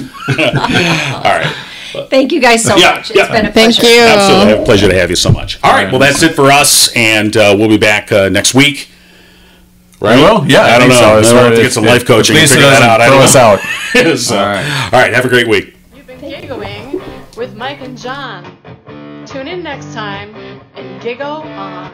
right. 1.24 1.54
Thank 2.10 2.32
you 2.32 2.40
guys 2.40 2.62
so 2.62 2.76
Yeah, 2.76 2.94
much. 2.96 3.10
yeah. 3.14 3.22
It's 3.22 3.30
been 3.32 3.46
a 3.46 3.52
Thank 3.52 3.76
pleasure. 3.76 3.94
you. 3.94 4.00
Absolutely. 4.02 4.62
A 4.62 4.64
pleasure 4.64 4.88
to 4.88 4.94
have 4.98 5.10
you 5.10 5.16
so 5.16 5.30
much. 5.30 5.58
All 5.62 5.72
right. 5.72 5.90
Well, 5.90 6.00
that's 6.00 6.22
it 6.22 6.34
for 6.34 6.50
us, 6.50 6.90
and 6.94 7.36
uh, 7.36 7.54
we'll 7.58 7.68
be 7.68 7.78
back 7.78 8.10
uh, 8.12 8.28
next 8.28 8.54
week. 8.54 8.88
Right? 10.00 10.16
Well, 10.16 10.46
yeah, 10.48 10.60
I, 10.62 10.78
don't 10.78 10.90
know. 10.90 11.22
So. 11.22 11.34
We'll 11.34 11.44
have 11.44 11.56
to 11.56 11.62
get 11.62 11.72
some 11.72 11.84
life 11.84 12.04
coaching 12.06 12.36
and 12.36 12.48
figure 12.48 12.62
that 12.66 12.82
out. 12.82 13.00
I 13.00 13.08
Throw 13.08 13.18
us 13.18 13.34
out. 13.36 13.58
So, 14.18 14.36
All 14.38 14.44
right. 14.44 14.84
all 14.92 15.00
right. 15.00 15.12
Have 15.12 15.24
a 15.24 15.28
great 15.28 15.48
week. 15.48 15.74
You've 15.94 16.06
been 16.06 16.20
giggling 16.20 17.00
with 17.36 17.56
Mike 17.56 17.80
and 17.80 17.96
Jon. 17.98 18.56
Tune 19.26 19.48
in 19.48 19.62
next 19.62 19.92
time 19.92 20.34
and 20.76 21.02
giggle 21.02 21.26
on. 21.42 21.90